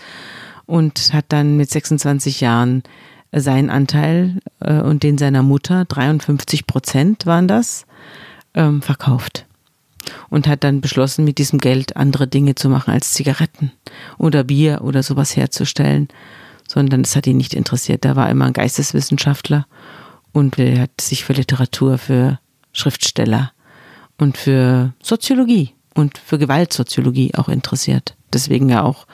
[0.67, 2.83] und hat dann mit 26 Jahren
[3.33, 7.87] seinen Anteil äh, und den seiner Mutter, 53 Prozent waren das,
[8.55, 9.47] ähm, verkauft.
[10.29, 13.73] Und hat dann beschlossen, mit diesem Geld andere Dinge zu machen als Zigaretten
[14.19, 16.09] oder Bier oder sowas herzustellen,
[16.69, 18.05] sondern es hat ihn nicht interessiert.
[18.05, 19.67] Er war immer ein Geisteswissenschaftler
[20.33, 22.39] und er hat sich für Literatur, für
[22.73, 23.53] Schriftsteller
[24.19, 28.17] und für Soziologie und für Gewaltsoziologie auch interessiert.
[28.33, 29.07] Deswegen ja auch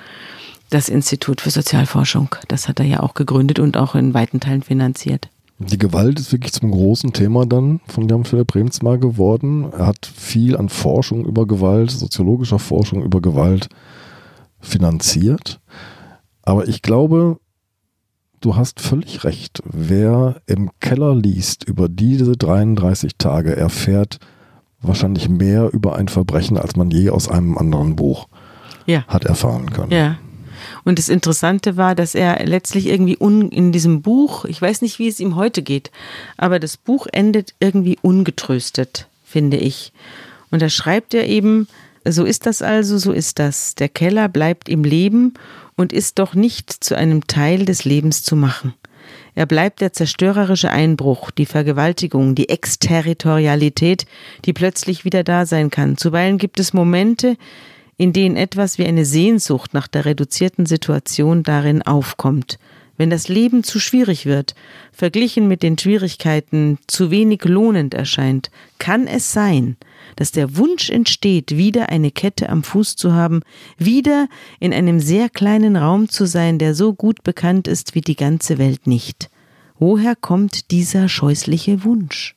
[0.70, 2.34] das Institut für Sozialforschung.
[2.48, 5.28] Das hat er ja auch gegründet und auch in weiten Teilen finanziert.
[5.58, 9.70] Die Gewalt ist wirklich zum großen Thema dann von Jan Philipp Bremsmar geworden.
[9.72, 13.68] Er hat viel an Forschung über Gewalt, soziologischer Forschung über Gewalt
[14.58, 15.60] finanziert.
[16.42, 17.40] Aber ich glaube,
[18.40, 19.62] du hast völlig recht.
[19.64, 24.18] Wer im Keller liest über diese 33 Tage, erfährt
[24.82, 28.28] wahrscheinlich mehr über ein Verbrechen, als man je aus einem anderen Buch
[28.86, 29.04] ja.
[29.08, 29.92] hat erfahren können.
[29.92, 30.18] Ja.
[30.84, 34.98] Und das Interessante war, dass er letztlich irgendwie un, in diesem Buch, ich weiß nicht,
[34.98, 35.90] wie es ihm heute geht,
[36.36, 39.92] aber das Buch endet irgendwie ungetröstet, finde ich.
[40.50, 41.68] Und da schreibt er eben,
[42.06, 43.74] so ist das also, so ist das.
[43.74, 45.34] Der Keller bleibt im Leben
[45.76, 48.74] und ist doch nicht zu einem Teil des Lebens zu machen.
[49.34, 54.06] Er bleibt der zerstörerische Einbruch, die Vergewaltigung, die Exterritorialität,
[54.44, 55.96] die plötzlich wieder da sein kann.
[55.96, 57.36] Zuweilen gibt es Momente,
[57.96, 62.58] in denen etwas wie eine Sehnsucht nach der reduzierten Situation darin aufkommt.
[62.96, 64.54] Wenn das Leben zu schwierig wird,
[64.92, 69.76] verglichen mit den Schwierigkeiten zu wenig lohnend erscheint, kann es sein,
[70.16, 73.40] dass der Wunsch entsteht, wieder eine Kette am Fuß zu haben,
[73.78, 78.16] wieder in einem sehr kleinen Raum zu sein, der so gut bekannt ist wie die
[78.16, 79.30] ganze Welt nicht.
[79.78, 82.36] Woher kommt dieser scheußliche Wunsch?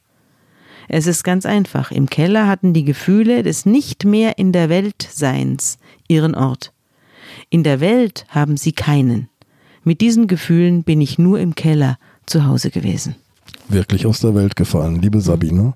[0.87, 1.91] Es ist ganz einfach.
[1.91, 6.73] Im Keller hatten die Gefühle des nicht mehr in der Welt Seins ihren Ort.
[7.49, 9.29] In der Welt haben sie keinen.
[9.83, 13.15] Mit diesen Gefühlen bin ich nur im Keller zu Hause gewesen.
[13.67, 15.73] Wirklich aus der Welt gefallen, liebe Sabine.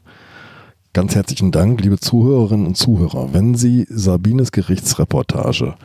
[0.98, 3.32] Ganz herzlichen Dank, liebe Zuhörerinnen und Zuhörer.
[3.32, 5.76] Wenn Sie Sabines Gerichtsreportage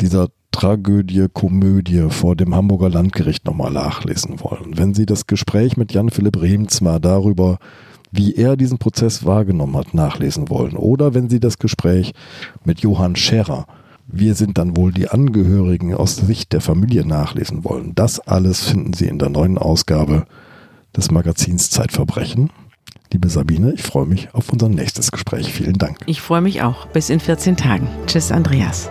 [0.00, 5.92] dieser Tragödie, Komödie vor dem Hamburger Landgericht nochmal nachlesen wollen, wenn Sie das Gespräch mit
[5.92, 7.58] Jan-Philipp Remzma darüber,
[8.10, 12.14] wie er diesen Prozess wahrgenommen hat, nachlesen wollen, oder wenn Sie das Gespräch
[12.64, 13.66] mit Johann Scherer,
[14.06, 18.94] wir sind dann wohl die Angehörigen aus Sicht der Familie nachlesen wollen, das alles finden
[18.94, 20.24] Sie in der neuen Ausgabe
[20.96, 22.48] des Magazins Zeitverbrechen.
[23.12, 25.52] Liebe Sabine, ich freue mich auf unser nächstes Gespräch.
[25.52, 25.98] Vielen Dank.
[26.06, 26.86] Ich freue mich auch.
[26.88, 27.88] Bis in 14 Tagen.
[28.06, 28.90] Tschüss, Andreas.